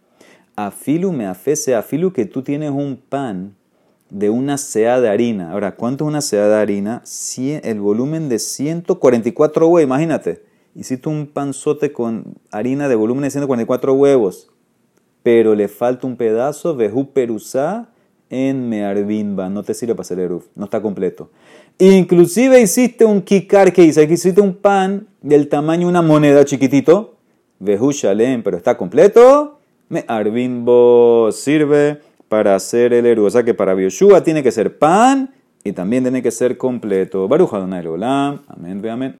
Afilu 0.55 1.11
me 1.11 1.25
afese, 1.25 1.75
afilu 1.75 2.11
que 2.11 2.25
tú 2.25 2.41
tienes 2.41 2.71
un 2.71 2.97
pan 2.97 3.55
de 4.09 4.29
una 4.29 4.57
sea 4.57 4.99
de 4.99 5.09
harina. 5.09 5.51
Ahora, 5.51 5.75
¿cuánto 5.75 6.03
es 6.03 6.07
una 6.07 6.21
sea 6.21 6.47
de 6.47 6.55
harina? 6.55 7.03
el 7.37 7.79
volumen 7.79 8.29
de 8.29 8.39
144 8.39 9.67
huevos, 9.67 9.83
imagínate. 9.83 10.43
Hiciste 10.75 11.09
un 11.09 11.27
panzote 11.27 11.91
con 11.91 12.35
harina 12.51 12.87
de 12.87 12.95
volumen 12.95 13.23
de 13.23 13.31
144 13.31 13.93
huevos, 13.93 14.49
pero 15.23 15.55
le 15.55 15.67
falta 15.67 16.07
un 16.07 16.15
pedazo 16.15 16.73
de 16.73 16.89
perusá 17.13 17.89
en 18.29 18.69
mearbinba. 18.69 19.49
No 19.49 19.63
te 19.63 19.73
sirve 19.73 19.95
para 19.95 20.01
hacer 20.01 20.19
eruf, 20.19 20.45
no 20.55 20.65
está 20.65 20.81
completo. 20.81 21.31
Inclusive 21.77 22.59
hiciste 22.61 23.05
un 23.05 23.21
kikar 23.21 23.73
que 23.73 23.83
hice, 23.83 24.03
hiciste 24.03 24.41
un 24.41 24.55
pan 24.55 25.07
del 25.21 25.47
tamaño 25.47 25.87
de 25.87 25.89
una 25.91 26.01
moneda 26.01 26.43
chiquitito, 26.45 27.15
Vehu 27.59 27.91
Shalem, 27.91 28.43
pero 28.43 28.57
está 28.57 28.77
completo, 28.77 29.59
me 29.89 30.05
Arbimbo 30.07 31.31
sirve 31.31 32.01
para 32.29 32.55
hacer 32.55 32.93
el 32.93 33.05
héroe. 33.05 33.27
O 33.27 33.29
sea 33.29 33.43
que 33.43 33.53
para 33.53 33.73
Bioshua 33.73 34.23
tiene 34.23 34.43
que 34.43 34.51
ser 34.51 34.77
pan 34.77 35.33
y 35.63 35.73
también 35.73 36.03
tiene 36.03 36.21
que 36.21 36.31
ser 36.31 36.57
completo. 36.57 37.27
Baruch 37.27 37.53
Adonai 37.53 37.85
Olam. 37.85 38.41
Amén, 38.47 38.87
amén. 38.87 39.07